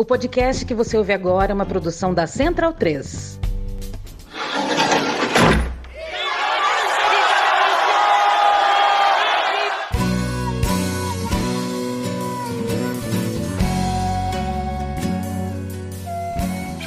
[0.00, 3.40] O podcast que você ouve agora é uma produção da Central 3.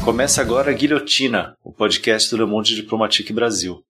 [0.05, 3.84] Começa agora a Guilhotina, o podcast do Le Monde Diplomatique Brasil.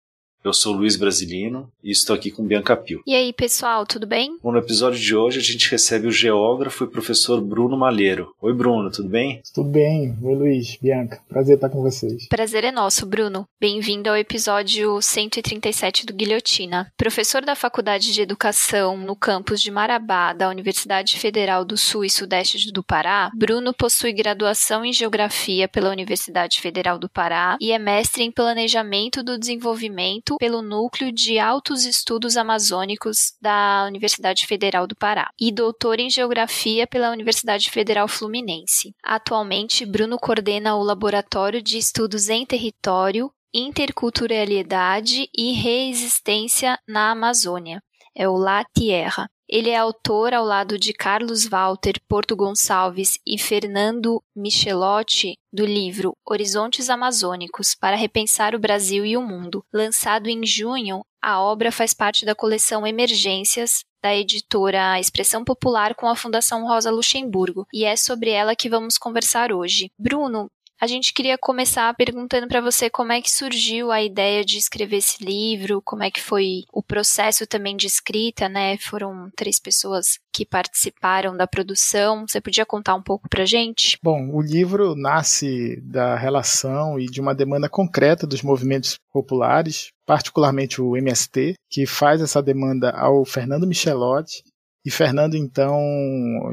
[0.44, 3.04] Eu sou Luiz Brasilino e estou aqui com Bianca Pio.
[3.06, 4.40] E aí, pessoal, tudo bem?
[4.42, 8.34] Bom, no episódio de hoje a gente recebe o geógrafo e professor Bruno Malheiro.
[8.42, 9.40] Oi, Bruno, tudo bem?
[9.54, 10.18] Tudo bem.
[10.20, 11.22] Oi, Luiz, Bianca.
[11.30, 12.28] Prazer estar com vocês.
[12.28, 13.46] Prazer é nosso, Bruno.
[13.60, 16.92] Bem-vindo ao episódio 137 do Guilhotina.
[16.98, 22.10] Professor da Faculdade de Educação no campus de Marabá, da Universidade Federal do Sul e
[22.10, 27.78] Sudeste do Pará, Bruno possui graduação em Geografia pela Universidade Federal do Pará e é
[27.78, 34.96] mestre em Planejamento do Desenvolvimento pelo Núcleo de Altos Estudos Amazônicos da Universidade Federal do
[34.96, 38.94] Pará e doutor em Geografia pela Universidade Federal Fluminense.
[39.04, 47.82] Atualmente, Bruno coordena o Laboratório de Estudos em Território, Interculturalidade e Reexistência na Amazônia.
[48.16, 49.30] É o La Tierra.
[49.52, 56.16] Ele é autor, ao lado de Carlos Walter Porto Gonçalves e Fernando Michelotti, do livro
[56.26, 59.62] Horizontes Amazônicos para Repensar o Brasil e o Mundo.
[59.74, 66.08] Lançado em junho, a obra faz parte da coleção Emergências, da editora Expressão Popular com
[66.08, 69.92] a Fundação Rosa Luxemburgo, e é sobre ela que vamos conversar hoje.
[70.00, 70.50] Bruno,
[70.82, 74.98] a gente queria começar perguntando para você como é que surgiu a ideia de escrever
[74.98, 78.76] esse livro, como é que foi o processo também de escrita, né?
[78.78, 82.26] Foram três pessoas que participaram da produção.
[82.28, 84.00] Você podia contar um pouco pra gente?
[84.02, 90.82] Bom, o livro nasce da relação e de uma demanda concreta dos movimentos populares, particularmente
[90.82, 94.42] o MST, que faz essa demanda ao Fernando Michelotti
[94.84, 95.80] e Fernando, então,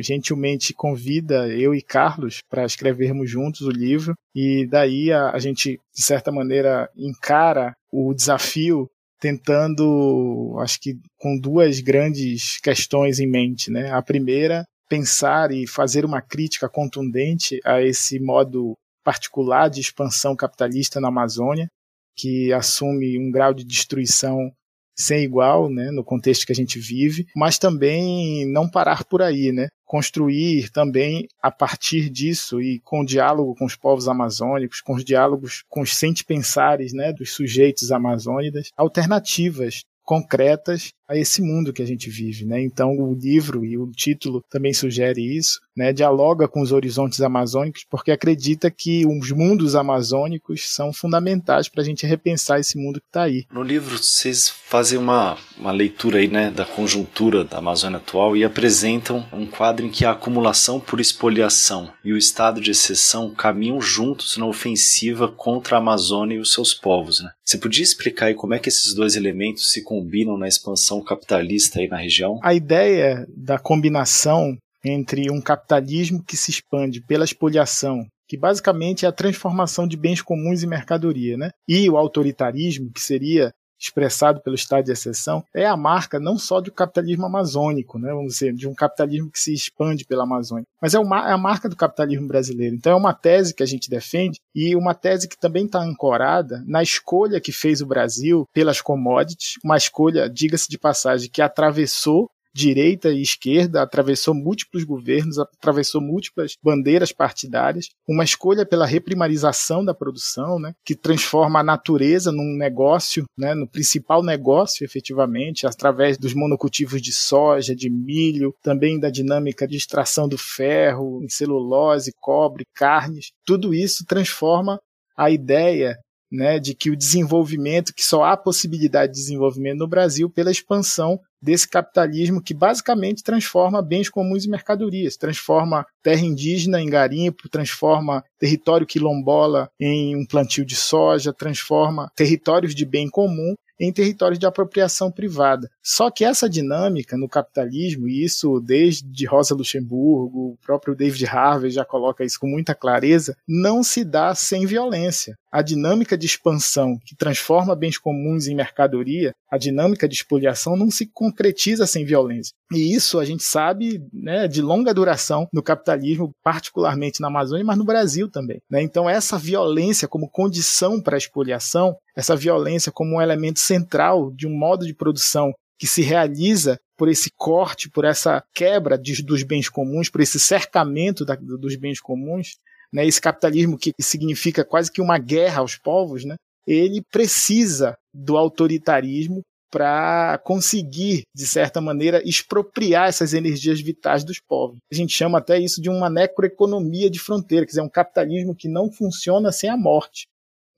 [0.01, 4.15] gentilmente convida eu e Carlos para escrevermos juntos o livro.
[4.35, 8.87] E daí a, a gente, de certa maneira, encara o desafio
[9.19, 13.71] tentando, acho que com duas grandes questões em mente.
[13.71, 13.91] Né?
[13.91, 21.01] A primeira, pensar e fazer uma crítica contundente a esse modo particular de expansão capitalista
[21.01, 21.67] na Amazônia,
[22.15, 24.51] que assume um grau de destruição
[24.99, 29.53] sem igual, né, no contexto que a gente vive, mas também não parar por aí,
[29.53, 29.69] né?
[29.85, 35.05] Construir também a partir disso e com o diálogo com os povos amazônicos, com os
[35.05, 41.87] diálogos com os sente-pensares, né, dos sujeitos amazônidas, alternativas concretas a esse mundo que a
[41.87, 42.61] gente vive, né?
[42.61, 45.93] Então o livro e o título também sugere isso, né?
[45.93, 51.85] Dialoga com os horizontes amazônicos porque acredita que os mundos amazônicos são fundamentais para a
[51.85, 53.47] gente repensar esse mundo que está aí.
[53.51, 58.45] No livro vocês fazem uma, uma leitura aí, né, da conjuntura da Amazônia atual e
[58.45, 63.81] apresentam um quadro em que a acumulação por expoliação e o estado de exceção caminham
[63.81, 67.31] juntos na ofensiva contra a Amazônia e os seus povos, né?
[67.45, 71.81] Você podia explicar aí como é que esses dois elementos se combinam na expansão capitalista
[71.81, 72.39] aí na região?
[72.43, 79.09] A ideia da combinação entre um capitalismo que se expande pela expoliação, que basicamente é
[79.09, 81.51] a transformação de bens comuns em mercadoria, né?
[81.67, 86.61] e o autoritarismo, que seria expressado pelo estado de exceção, é a marca não só
[86.61, 90.95] do capitalismo amazônico, né, vamos dizer, de um capitalismo que se expande pela Amazônia, mas
[90.95, 92.75] é, uma, é a marca do capitalismo brasileiro.
[92.75, 96.63] Então é uma tese que a gente defende e uma tese que também está ancorada
[96.67, 102.29] na escolha que fez o Brasil pelas commodities, uma escolha, diga-se de passagem, que atravessou
[102.55, 109.95] direita e esquerda, atravessou múltiplos governos, atravessou múltiplas bandeiras partidárias, uma escolha pela reprimarização da
[109.95, 116.35] produção, né, que transforma a natureza num negócio, né, no principal negócio, efetivamente, através dos
[116.35, 122.65] monocultivos de soja, de milho, também da dinâmica de extração do ferro, em celulose, cobre,
[122.75, 123.31] carnes.
[123.45, 124.81] Tudo isso transforma
[125.17, 125.99] a ideia
[126.31, 131.21] né, de que o desenvolvimento, que só há possibilidade de desenvolvimento no Brasil pela expansão
[131.41, 138.25] desse capitalismo que basicamente transforma bens comuns em mercadorias, transforma terra indígena em garimpo, transforma
[138.39, 144.47] território quilombola em um plantio de soja, transforma territórios de bem comum em territórios de
[144.47, 145.71] apropriação privada.
[145.83, 151.71] Só que essa dinâmica no capitalismo, e isso desde Rosa Luxemburgo, o próprio David Harvey
[151.71, 155.39] já coloca isso com muita clareza, não se dá sem violência.
[155.53, 160.91] A dinâmica de expansão que transforma bens comuns em mercadoria, a dinâmica de expoliação não
[160.91, 162.53] se concretiza sem violência.
[162.73, 167.79] E isso a gente sabe né, de longa duração no capitalismo, particularmente na Amazônia, mas
[167.79, 168.61] no Brasil também.
[168.71, 168.83] Né?
[168.83, 174.47] Então, essa violência como condição para a expoliação, essa violência como um elemento central de
[174.47, 179.45] um modo de produção que se realiza por esse corte, por essa quebra de, dos
[179.45, 182.57] bens comuns, por esse cercamento da, dos bens comuns,
[182.93, 186.37] né, esse capitalismo que significa quase que uma guerra aos povos, né,
[186.67, 194.79] ele precisa do autoritarismo para conseguir, de certa maneira, expropriar essas energias vitais dos povos.
[194.91, 198.69] A gente chama até isso de uma necroeconomia de fronteira, quer dizer, um capitalismo que
[198.69, 200.27] não funciona sem a morte.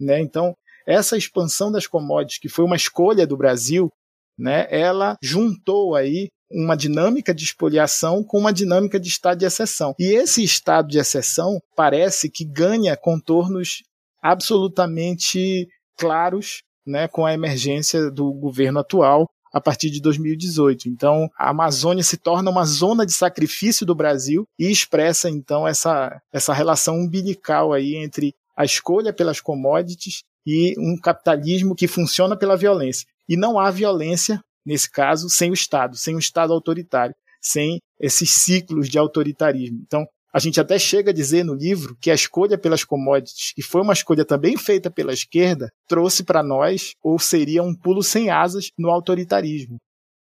[0.00, 0.20] Né?
[0.20, 0.54] Então,
[0.86, 3.88] essa expansão das commodities, que foi uma escolha do Brasil,
[4.36, 9.94] né, ela juntou aí uma dinâmica de expoliação com uma dinâmica de estado de exceção.
[9.99, 13.82] E esse estado de exceção parece que ganha contornos
[14.23, 20.88] absolutamente claros né, com a emergência do governo atual a partir de 2018.
[20.88, 26.20] Então, a Amazônia se torna uma zona de sacrifício do Brasil e expressa então essa,
[26.32, 32.56] essa relação umbilical aí entre a escolha pelas commodities e um capitalismo que funciona pela
[32.56, 33.06] violência.
[33.29, 38.30] E não há violência, nesse caso, sem o Estado, sem o Estado autoritário, sem esses
[38.30, 39.80] ciclos de autoritarismo.
[39.86, 43.62] Então, a gente até chega a dizer no livro que a escolha pelas commodities, que
[43.62, 48.30] foi uma escolha também feita pela esquerda, trouxe para nós, ou seria um pulo sem
[48.30, 49.78] asas no autoritarismo.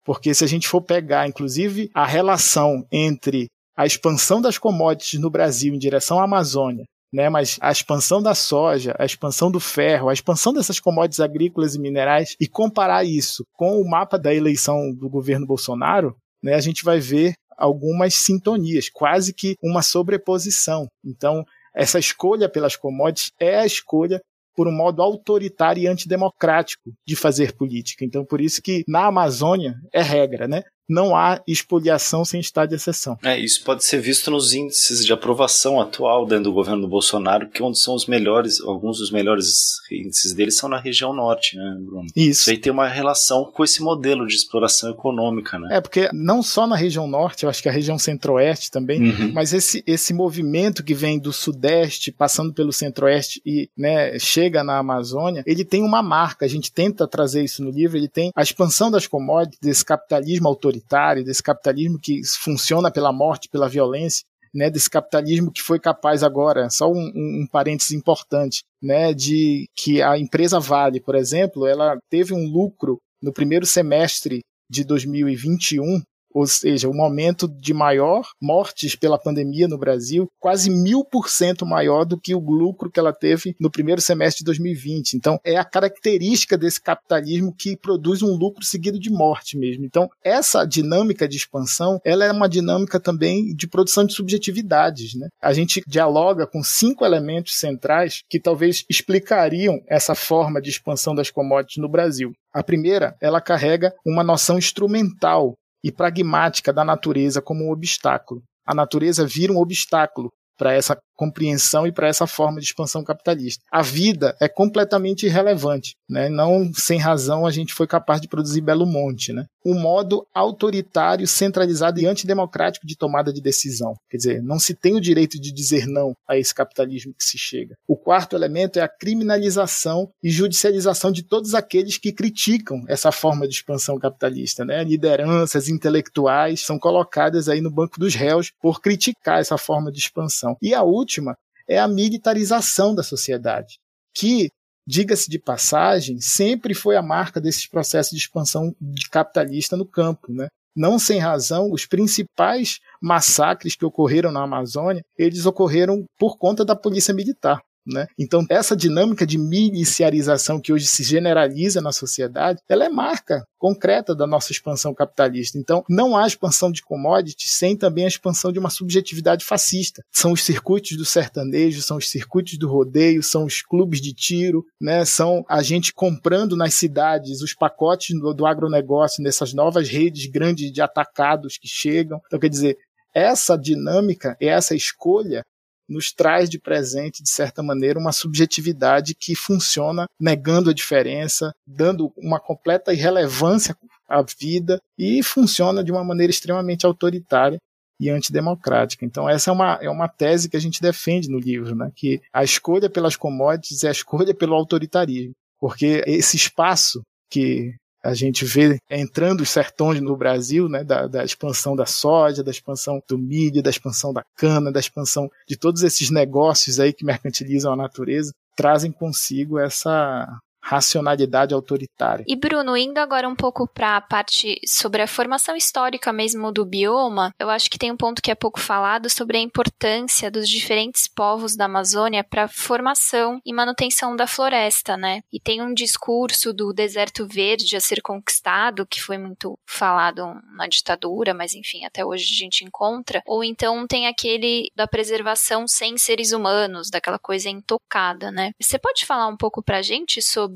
[0.05, 5.29] Porque se a gente for pegar, inclusive, a relação entre a expansão das commodities no
[5.29, 6.85] Brasil em direção à Amazônia,
[7.17, 11.75] né, mas a expansão da soja, a expansão do ferro, a expansão dessas commodities agrícolas
[11.75, 16.61] e minerais, e comparar isso com o mapa da eleição do governo Bolsonaro, né, a
[16.61, 20.87] gente vai ver algumas sintonias, quase que uma sobreposição.
[21.03, 21.43] Então,
[21.75, 24.21] essa escolha pelas commodities é a escolha
[24.55, 28.05] por um modo autoritário e antidemocrático de fazer política.
[28.05, 30.63] Então, por isso que na Amazônia é regra, né?
[30.89, 33.19] Não há expoliação sem estado de exceção.
[33.25, 37.49] É, isso pode ser visto nos índices de aprovação atual dentro do governo do Bolsonaro,
[37.49, 41.77] que onde são os melhores, alguns dos melhores índices deles são na região norte, né,
[41.81, 42.07] Bruno?
[42.15, 42.43] Isso.
[42.43, 45.77] Isso aí tem uma relação com esse modelo de exploração econômica, né?
[45.77, 49.33] É, porque não só na região norte, eu acho que a região centro-oeste também, uhum.
[49.33, 54.79] mas esse, esse movimento que vem do sudeste, passando pelo centro-oeste e né, chega na
[54.79, 58.43] Amazônia, ele tem uma marca, a gente tenta trazer isso no livro, ele tem a
[58.43, 64.25] expansão das commodities, desse capitalismo autoritário autoritário, desse capitalismo que funciona pela morte, pela violência,
[64.55, 69.69] né, desse capitalismo que foi capaz agora, só um, um, um parênteses importante, né, de
[69.75, 74.41] que a empresa Vale, por exemplo, ela teve um lucro no primeiro semestre
[74.71, 76.03] de 2021
[76.37, 81.65] ou seja, o momento de maior mortes pela pandemia no Brasil, quase mil por cento
[81.65, 85.15] maior do que o lucro que ela teve no primeiro semestre de 2020.
[85.15, 89.87] Então, é a característica desse capitalismo que produz um lucro seguido de morte mesmo.
[89.87, 95.15] Então, essa dinâmica de expansão, ela é uma dinâmica também de produção de subjetividades.
[95.15, 95.29] Né?
[95.41, 101.31] A gente dialoga com cinco elementos centrais que talvez explicariam essa forma de expansão das
[101.31, 102.33] commodities no Brasil.
[102.53, 105.55] A primeira, ela carrega uma noção instrumental
[105.87, 108.43] e pragmática da natureza como um obstáculo.
[108.67, 113.63] A natureza vira um obstáculo para essa compreensão e para essa forma de expansão capitalista.
[113.71, 116.29] A vida é completamente irrelevante, né?
[116.29, 119.45] Não sem razão a gente foi capaz de produzir Belo Monte, né?
[119.67, 123.95] Um modo autoritário, centralizado e antidemocrático de tomada de decisão.
[124.09, 127.37] Quer dizer, não se tem o direito de dizer não a esse capitalismo que se
[127.37, 127.75] chega.
[127.89, 133.49] O quarto elemento é a criminalização e judicialização de todos aqueles que criticam essa forma
[133.49, 134.85] de expansão capitalista, né?
[134.85, 140.57] Lideranças intelectuais são colocadas aí no banco dos réus por criticar essa forma de expansão.
[140.63, 141.37] E a última última
[141.69, 143.79] é a militarização da sociedade,
[144.15, 144.51] que,
[144.87, 148.75] diga-se de passagem, sempre foi a marca desses processos de expansão
[149.11, 150.33] capitalista no campo.
[150.33, 150.49] Né?
[150.75, 156.77] Não sem razão, os principais massacres que ocorreram na Amazônia, eles ocorreram por conta da
[156.77, 157.61] polícia militar.
[157.87, 158.07] Né?
[158.19, 164.15] Então, essa dinâmica de miliciarização que hoje se generaliza na sociedade, ela é marca concreta
[164.15, 165.57] da nossa expansão capitalista.
[165.59, 170.03] Então, não há expansão de commodities sem também a expansão de uma subjetividade fascista.
[170.13, 174.65] São os circuitos do sertanejo, são os circuitos do rodeio, são os clubes de tiro,
[174.81, 175.05] né?
[175.05, 180.73] são a gente comprando nas cidades os pacotes do, do agronegócio, nessas novas redes grandes
[180.73, 182.21] de atacados que chegam.
[182.27, 182.77] Então, quer dizer,
[183.15, 185.43] essa dinâmica, essa escolha
[185.89, 192.13] nos traz de presente, de certa maneira, uma subjetividade que funciona negando a diferença, dando
[192.17, 193.77] uma completa irrelevância
[194.09, 197.59] à vida e funciona de uma maneira extremamente autoritária
[197.99, 199.05] e antidemocrática.
[199.05, 201.91] Então, essa é uma, é uma tese que a gente defende no livro, né?
[201.95, 205.33] que a escolha pelas commodities é a escolha pelo autoritarismo.
[205.59, 207.01] Porque esse espaço
[207.31, 207.75] que
[208.07, 212.51] a gente vê entrando os sertões no Brasil, né, da, da, expansão da soja, da
[212.51, 217.05] expansão do milho, da expansão da cana, da expansão de todos esses negócios aí que
[217.05, 220.27] mercantilizam a natureza, trazem consigo essa
[220.67, 222.25] racionalidade autoritária.
[222.27, 226.67] E Bruno, indo agora um pouco para a parte sobre a formação histórica mesmo do
[226.67, 230.49] bioma, eu acho que tem um ponto que é pouco falado sobre a importância dos
[230.49, 235.21] diferentes povos da Amazônia para formação e manutenção da floresta, né?
[235.33, 240.67] E tem um discurso do deserto verde a ser conquistado, que foi muito falado na
[240.67, 243.23] ditadura, mas enfim, até hoje a gente encontra.
[243.25, 248.51] Ou então tem aquele da preservação sem seres humanos, daquela coisa intocada, né?
[248.61, 250.56] Você pode falar um pouco pra gente sobre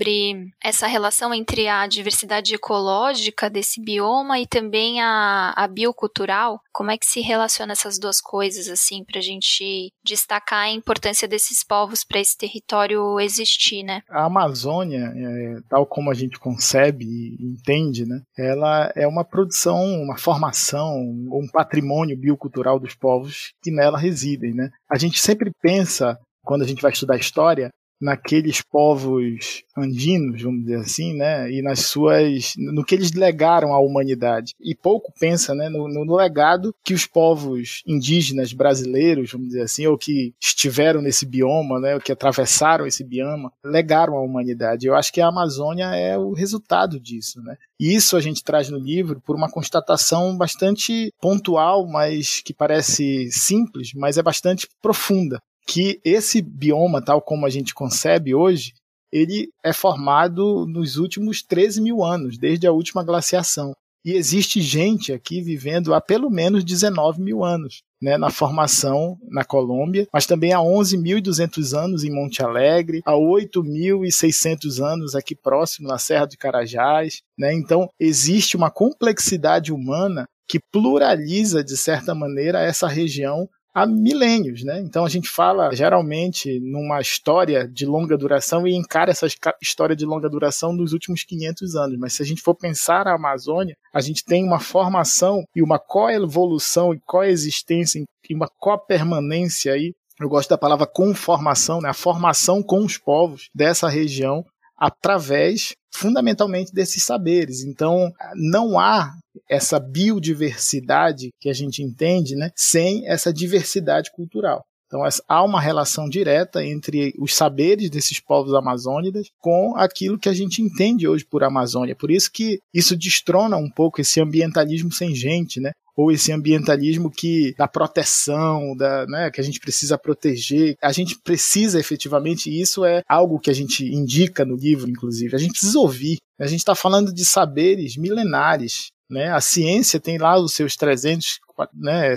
[0.62, 6.60] essa relação entre a diversidade ecológica desse bioma e também a, a biocultural?
[6.72, 11.64] Como é que se relaciona essas duas coisas, assim, pra gente destacar a importância desses
[11.64, 14.02] povos para esse território existir, né?
[14.08, 18.20] A Amazônia, é, tal como a gente concebe e entende, né?
[18.38, 24.70] Ela é uma produção, uma formação, um patrimônio biocultural dos povos que nela residem, né?
[24.90, 30.76] A gente sempre pensa quando a gente vai estudar história, naqueles povos andinos, vamos dizer
[30.76, 34.54] assim, né, e nas suas, no que eles legaram à humanidade.
[34.60, 39.86] E pouco pensa, né, no, no, legado que os povos indígenas brasileiros, vamos dizer assim,
[39.86, 44.86] ou que estiveram nesse bioma, né, ou que atravessaram esse bioma, legaram à humanidade.
[44.86, 47.56] Eu acho que a Amazônia é o resultado disso, né.
[47.78, 53.30] E isso a gente traz no livro por uma constatação bastante pontual, mas que parece
[53.30, 58.74] simples, mas é bastante profunda que esse bioma, tal como a gente concebe hoje,
[59.12, 63.72] ele é formado nos últimos 13 mil anos, desde a última glaciação.
[64.04, 69.44] E existe gente aqui vivendo há pelo menos 19 mil anos, né, na formação na
[69.44, 75.98] Colômbia, mas também há 11.200 anos em Monte Alegre, há 8.600 anos aqui próximo na
[75.98, 77.20] Serra de Carajás.
[77.38, 77.54] Né?
[77.54, 84.80] Então, existe uma complexidade humana que pluraliza, de certa maneira, essa região há milênios, né?
[84.80, 89.26] Então a gente fala geralmente numa história de longa duração e encara essa
[89.60, 91.98] história de longa duração nos últimos 500 anos.
[91.98, 95.78] Mas se a gente for pensar a Amazônia, a gente tem uma formação e uma
[95.78, 99.94] coevolução e coexistência e uma copermanência aí.
[100.20, 101.88] Eu gosto da palavra conformação, né?
[101.88, 104.44] A formação com os povos dessa região
[104.80, 107.62] através fundamentalmente desses saberes.
[107.62, 109.12] Então, não há
[109.48, 114.64] essa biodiversidade que a gente entende, né, sem essa diversidade cultural.
[114.90, 120.32] Então, há uma relação direta entre os saberes desses povos amazônidas com aquilo que a
[120.32, 121.94] gente entende hoje por Amazônia.
[121.94, 125.70] Por isso que isso destrona um pouco esse ambientalismo sem gente, né?
[125.96, 130.74] ou esse ambientalismo que da proteção, da, né, que a gente precisa proteger.
[130.82, 135.36] A gente precisa efetivamente, e isso é algo que a gente indica no livro, inclusive,
[135.36, 136.16] a gente precisa ouvir.
[136.38, 138.88] A gente está falando de saberes milenares.
[139.10, 139.28] Né?
[139.32, 141.40] A ciência tem lá os seus 300,
[141.74, 142.14] né,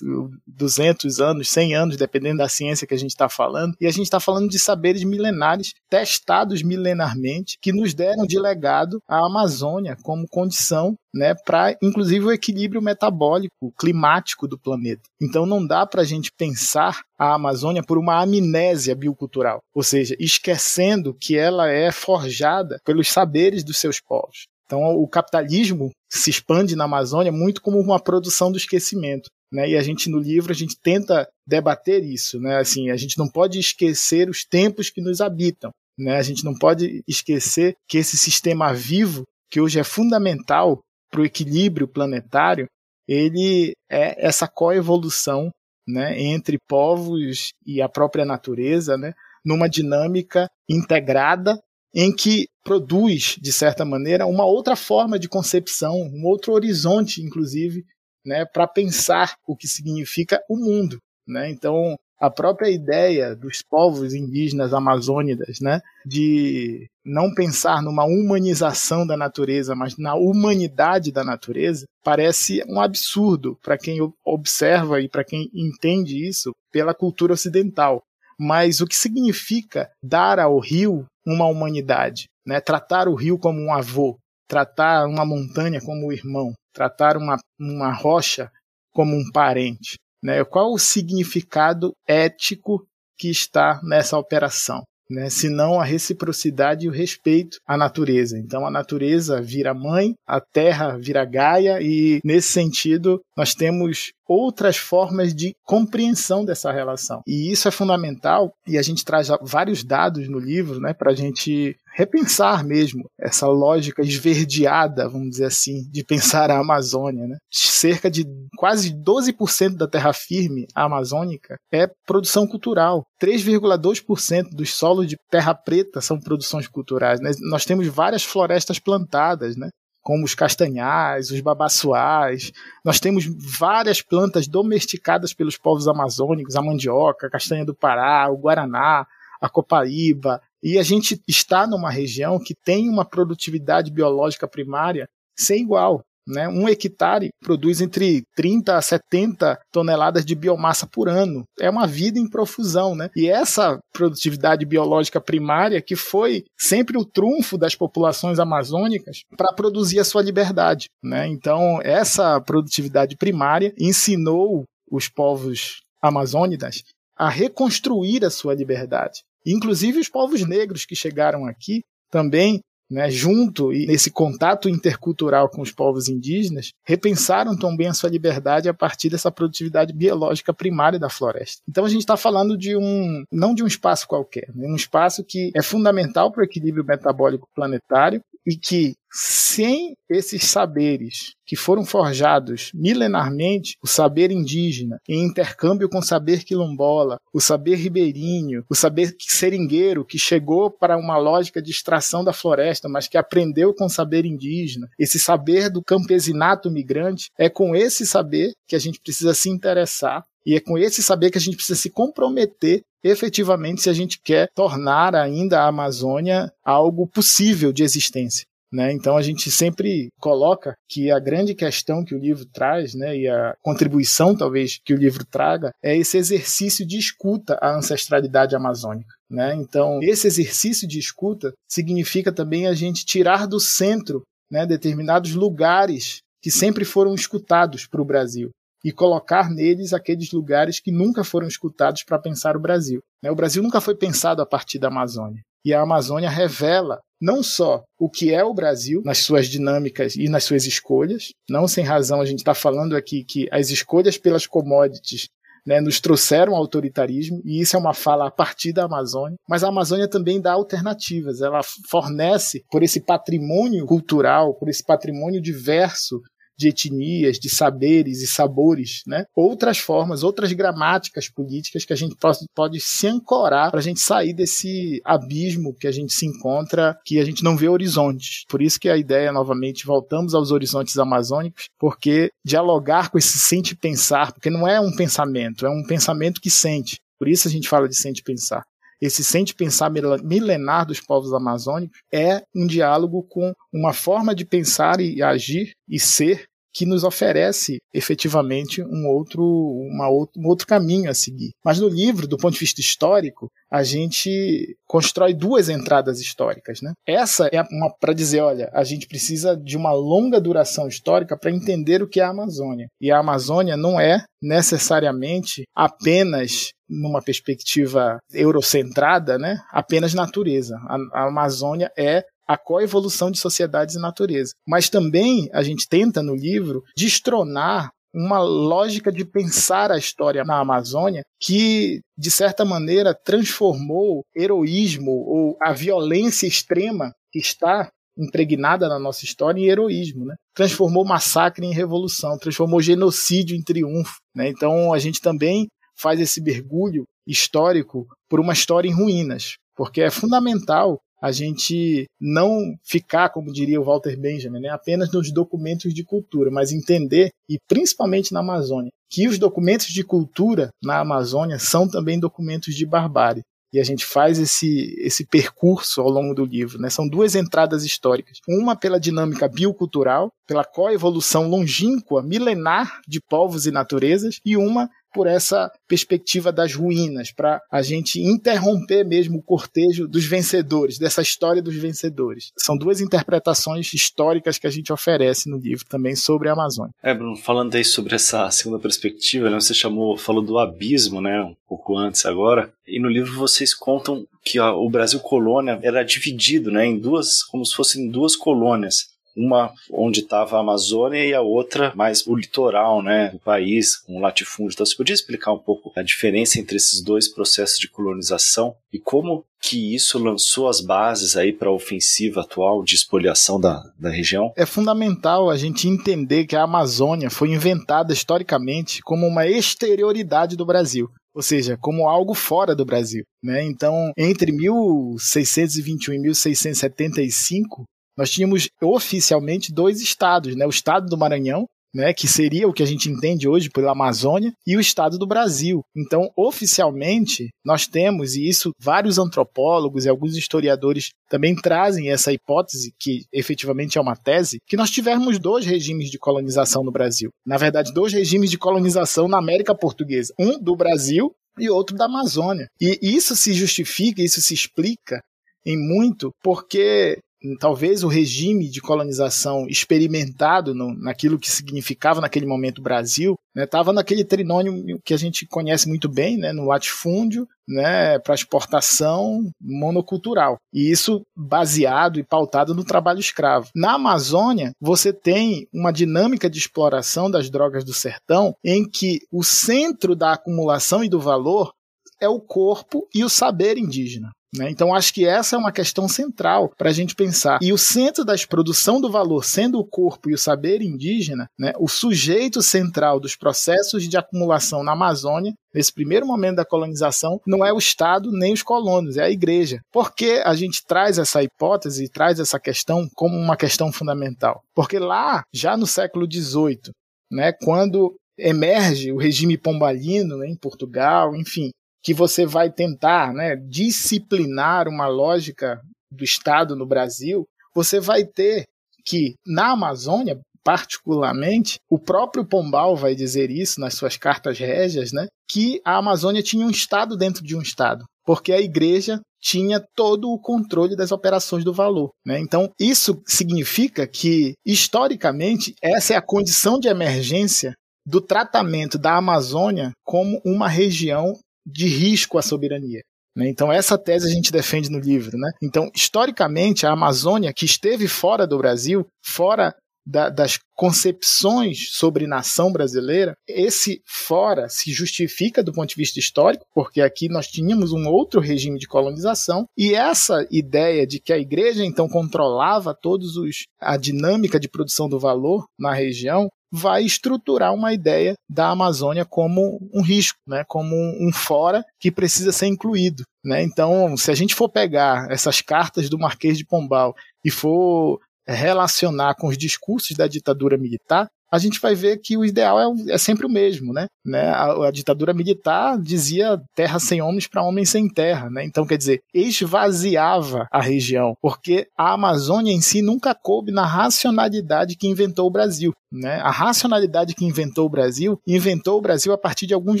[0.46, 4.04] 200 anos, 100 anos, dependendo da ciência que a gente está falando, e a gente
[4.04, 10.28] está falando de saberes milenares, testados milenarmente, que nos deram de legado a Amazônia como
[10.28, 15.02] condição né, para inclusive o equilíbrio metabólico, climático do planeta.
[15.22, 20.16] Então não dá para a gente pensar a Amazônia por uma amnésia biocultural, ou seja,
[20.18, 24.48] esquecendo que ela é forjada pelos saberes dos seus povos.
[24.66, 29.28] Então, o capitalismo se expande na Amazônia muito como uma produção do esquecimento.
[29.52, 29.70] Né?
[29.70, 32.40] E a gente, no livro, a gente tenta debater isso.
[32.40, 32.56] Né?
[32.56, 35.70] Assim, a gente não pode esquecer os tempos que nos habitam.
[35.98, 36.16] Né?
[36.16, 40.80] A gente não pode esquecer que esse sistema vivo, que hoje é fundamental
[41.10, 42.66] para o equilíbrio planetário,
[43.06, 45.50] ele é essa coevolução
[45.86, 49.12] né, entre povos e a própria natureza, né,
[49.44, 51.60] numa dinâmica integrada
[51.94, 57.84] em que produz, de certa maneira, uma outra forma de concepção, um outro horizonte, inclusive,
[58.24, 60.98] né, para pensar o que significa o mundo.
[61.26, 61.50] Né?
[61.50, 69.16] Então, a própria ideia dos povos indígenas amazônidas, né, de não pensar numa humanização da
[69.16, 75.50] natureza, mas na humanidade da natureza, parece um absurdo para quem observa e para quem
[75.54, 78.02] entende isso pela cultura ocidental.
[78.38, 82.60] Mas o que significa dar ao rio uma humanidade, né?
[82.60, 87.92] Tratar o rio como um avô, tratar uma montanha como um irmão, tratar uma, uma
[87.92, 88.50] rocha
[88.92, 90.44] como um parente, né?
[90.44, 92.86] Qual o significado ético
[93.18, 94.82] que está nessa operação?
[95.10, 98.38] Né, senão a reciprocidade e o respeito à natureza.
[98.38, 104.76] Então a natureza vira mãe, a terra vira Gaia, e nesse sentido nós temos outras
[104.76, 107.22] formas de compreensão dessa relação.
[107.26, 111.14] E isso é fundamental, e a gente traz vários dados no livro né, para a
[111.14, 117.26] gente repensar mesmo essa lógica esverdeada, vamos dizer assim, de pensar a Amazônia.
[117.26, 117.36] Né?
[117.50, 118.26] Cerca de
[118.56, 123.04] quase 12% da terra firme amazônica é produção cultural.
[123.22, 127.20] 3,2% dos solos de terra preta são produções culturais.
[127.20, 127.30] Né?
[127.48, 129.68] Nós temos várias florestas plantadas, né?
[130.04, 132.52] Como os castanhais, os babaçuás.
[132.84, 133.24] Nós temos
[133.58, 139.06] várias plantas domesticadas pelos povos amazônicos, a mandioca, a castanha do Pará, o guaraná,
[139.40, 140.42] a copaíba.
[140.62, 146.04] E a gente está numa região que tem uma produtividade biológica primária sem igual.
[146.26, 146.48] Né?
[146.48, 151.44] Um hectare produz entre 30 a 70 toneladas de biomassa por ano.
[151.60, 152.94] É uma vida em profusão.
[152.94, 153.10] Né?
[153.16, 160.00] E essa produtividade biológica primária que foi sempre o trunfo das populações amazônicas para produzir
[160.00, 160.86] a sua liberdade.
[161.02, 161.26] Né?
[161.28, 166.82] Então, essa produtividade primária ensinou os povos amazônidas
[167.16, 169.22] a reconstruir a sua liberdade.
[169.46, 172.60] Inclusive os povos negros que chegaram aqui também
[172.94, 178.68] né, junto e nesse contato intercultural com os povos indígenas, repensaram também a sua liberdade
[178.68, 181.60] a partir dessa produtividade biológica primária da floresta.
[181.68, 185.24] Então a gente está falando de um, não de um espaço qualquer, né, um espaço
[185.24, 191.84] que é fundamental para o equilíbrio metabólico planetário e que sem esses saberes que foram
[191.84, 198.74] forjados milenarmente, o saber indígena, em intercâmbio com o saber quilombola, o saber ribeirinho, o
[198.74, 203.86] saber seringueiro, que chegou para uma lógica de extração da floresta, mas que aprendeu com
[203.86, 209.00] o saber indígena, esse saber do campesinato migrante, é com esse saber que a gente
[209.00, 213.82] precisa se interessar e é com esse saber que a gente precisa se comprometer efetivamente
[213.82, 218.46] se a gente quer tornar ainda a Amazônia algo possível de existência.
[218.72, 218.92] Né?
[218.92, 223.28] Então a gente sempre coloca que a grande questão que o livro traz, né, e
[223.28, 229.14] a contribuição talvez que o livro traga, é esse exercício de escuta à ancestralidade amazônica.
[229.30, 229.54] Né?
[229.54, 236.18] Então esse exercício de escuta significa também a gente tirar do centro né, determinados lugares
[236.42, 238.50] que sempre foram escutados para o Brasil
[238.84, 243.00] e colocar neles aqueles lugares que nunca foram escutados para pensar o Brasil.
[243.22, 243.30] Né?
[243.30, 245.42] O Brasil nunca foi pensado a partir da Amazônia.
[245.64, 250.28] E a Amazônia revela não só o que é o Brasil nas suas dinâmicas e
[250.28, 254.46] nas suas escolhas, não sem razão a gente está falando aqui que as escolhas pelas
[254.46, 255.28] commodities
[255.66, 259.68] né, nos trouxeram autoritarismo, e isso é uma fala a partir da Amazônia, mas a
[259.68, 266.20] Amazônia também dá alternativas, ela fornece, por esse patrimônio cultural, por esse patrimônio diverso
[266.56, 269.24] de etnias, de saberes e sabores, né?
[269.34, 274.00] Outras formas, outras gramáticas políticas que a gente pode, pode se ancorar para a gente
[274.00, 278.44] sair desse abismo que a gente se encontra, que a gente não vê horizontes.
[278.48, 283.74] Por isso que a ideia, novamente, voltamos aos horizontes amazônicos, porque dialogar com esse sente
[283.74, 286.98] pensar, porque não é um pensamento, é um pensamento que sente.
[287.18, 288.64] Por isso a gente fala de sente pensar
[289.00, 295.00] esse sente pensar milenar dos povos amazônicos é um diálogo com uma forma de pensar
[295.00, 301.08] e agir e ser que nos oferece efetivamente um outro, uma outro, um outro caminho
[301.08, 301.52] a seguir.
[301.64, 306.82] Mas no livro, do ponto de vista histórico, a gente constrói duas entradas históricas.
[306.82, 306.92] Né?
[307.06, 311.52] Essa é uma para dizer, olha, a gente precisa de uma longa duração histórica para
[311.52, 312.88] entender o que é a Amazônia.
[313.00, 320.76] E a Amazônia não é necessariamente apenas numa perspectiva eurocentrada, né, apenas natureza.
[320.88, 324.52] A, a Amazônia é a coevolução de sociedades e natureza.
[324.66, 330.60] Mas também a gente tenta no livro destronar uma lógica de pensar a história na
[330.60, 338.98] Amazônia que, de certa maneira, transformou heroísmo ou a violência extrema que está impregnada na
[339.00, 340.36] nossa história em heroísmo, né?
[340.54, 344.48] Transformou massacre em revolução, transformou genocídio em triunfo, né?
[344.48, 350.10] Então a gente também faz esse mergulho histórico por uma história em ruínas, porque é
[350.10, 356.04] fundamental a gente não ficar, como diria o Walter Benjamin, né, apenas nos documentos de
[356.04, 361.88] cultura, mas entender, e principalmente na Amazônia, que os documentos de cultura na Amazônia são
[361.88, 363.42] também documentos de barbárie.
[363.72, 366.78] E a gente faz esse, esse percurso ao longo do livro.
[366.78, 366.88] Né?
[366.88, 368.38] São duas entradas históricas.
[368.48, 375.28] Uma pela dinâmica biocultural, pela coevolução longínqua, milenar de povos e naturezas, e uma por
[375.28, 381.62] essa perspectiva das ruínas, para a gente interromper mesmo o cortejo dos vencedores, dessa história
[381.62, 382.50] dos vencedores.
[382.58, 386.92] São duas interpretações históricas que a gente oferece no livro também sobre a Amazônia.
[387.02, 391.40] É, Bruno, falando aí sobre essa segunda perspectiva, né, você chamou, falou do abismo, né,
[391.42, 396.02] um pouco antes agora, e no livro vocês contam que ó, o Brasil colônia era
[396.02, 401.34] dividido, né, em duas, como se fossem duas colônias uma onde estava a Amazônia e
[401.34, 404.74] a outra mais o litoral, né, do país, com latifúndio.
[404.74, 408.98] Então, você podia explicar um pouco a diferença entre esses dois processos de colonização e
[408.98, 414.10] como que isso lançou as bases aí para a ofensiva atual de espoliação da, da
[414.10, 414.52] região?
[414.56, 420.66] É fundamental a gente entender que a Amazônia foi inventada historicamente como uma exterioridade do
[420.66, 423.24] Brasil ou seja, como algo fora do Brasil.
[423.42, 423.64] Né?
[423.64, 427.84] Então, entre 1621 e 1675,
[428.16, 430.66] nós tínhamos oficialmente dois estados, né?
[430.66, 434.52] o estado do Maranhão, né, que seria o que a gente entende hoje pela Amazônia,
[434.66, 435.82] e o estado do Brasil.
[435.96, 442.92] Então, oficialmente, nós temos, e isso vários antropólogos e alguns historiadores também trazem essa hipótese,
[442.98, 447.30] que efetivamente é uma tese, que nós tivemos dois regimes de colonização no Brasil.
[447.46, 450.34] Na verdade, dois regimes de colonização na América Portuguesa.
[450.38, 452.66] Um do Brasil e outro da Amazônia.
[452.80, 455.20] E isso se justifica, isso se explica
[455.64, 457.18] em muito porque
[457.58, 463.92] talvez o regime de colonização experimentado no, naquilo que significava naquele momento o Brasil, estava
[463.92, 469.50] né, naquele trinônio que a gente conhece muito bem, né, no latifúndio, né, para exportação
[469.60, 470.56] monocultural.
[470.72, 473.68] E isso baseado e pautado no trabalho escravo.
[473.74, 479.42] Na Amazônia, você tem uma dinâmica de exploração das drogas do sertão em que o
[479.42, 481.72] centro da acumulação e do valor
[482.20, 484.30] é o corpo e o saber indígena.
[484.56, 484.70] Né?
[484.70, 487.58] Então, acho que essa é uma questão central para a gente pensar.
[487.60, 491.72] E o centro da produção do valor, sendo o corpo e o saber indígena, né?
[491.78, 497.64] o sujeito central dos processos de acumulação na Amazônia, nesse primeiro momento da colonização, não
[497.64, 499.80] é o Estado nem os colonos, é a igreja.
[499.92, 504.62] Por que a gente traz essa hipótese, traz essa questão como uma questão fundamental?
[504.74, 506.92] Porque lá, já no século XVIII,
[507.30, 511.70] né, quando emerge o regime pombalino né, em Portugal, enfim,
[512.04, 515.80] que você vai tentar né, disciplinar uma lógica
[516.12, 518.64] do Estado no Brasil, você vai ter
[519.04, 525.26] que, na Amazônia, particularmente, o próprio Pombal vai dizer isso nas suas cartas régias, né,
[525.50, 530.30] que a Amazônia tinha um Estado dentro de um Estado, porque a igreja tinha todo
[530.30, 532.10] o controle das operações do valor.
[532.24, 532.38] Né?
[532.38, 537.74] Então, isso significa que, historicamente, essa é a condição de emergência
[538.06, 541.34] do tratamento da Amazônia como uma região
[541.66, 543.02] de risco à soberania.
[543.36, 543.48] Né?
[543.48, 545.36] Então, essa tese a gente defende no livro.
[545.36, 545.50] Né?
[545.62, 549.74] Então, historicamente, a Amazônia, que esteve fora do Brasil, fora
[550.06, 556.66] da, das concepções sobre nação brasileira, esse fora se justifica do ponto de vista histórico,
[556.74, 561.38] porque aqui nós tínhamos um outro regime de colonização, e essa ideia de que a
[561.38, 567.72] igreja então controlava todos os a dinâmica de produção do valor na região vai estruturar
[567.72, 573.22] uma ideia da Amazônia como um risco, né, como um fora que precisa ser incluído.
[573.44, 573.62] Né?
[573.62, 577.14] Então, se a gente for pegar essas cartas do Marquês de Pombal
[577.44, 582.44] e for relacionar com os discursos da ditadura militar, a gente vai ver que o
[582.44, 584.08] ideal é, é sempre o mesmo, né?
[584.26, 584.48] né?
[584.48, 588.64] A, a, ditadura militar dizia terra sem homens para homens sem terra, né?
[588.64, 594.96] Então, quer dizer, esvaziava a região, porque a Amazônia em si nunca coube na racionalidade
[594.96, 595.92] que inventou o Brasil.
[596.14, 596.40] Né?
[596.40, 600.00] A racionalidade que inventou o Brasil, inventou o Brasil a partir de alguns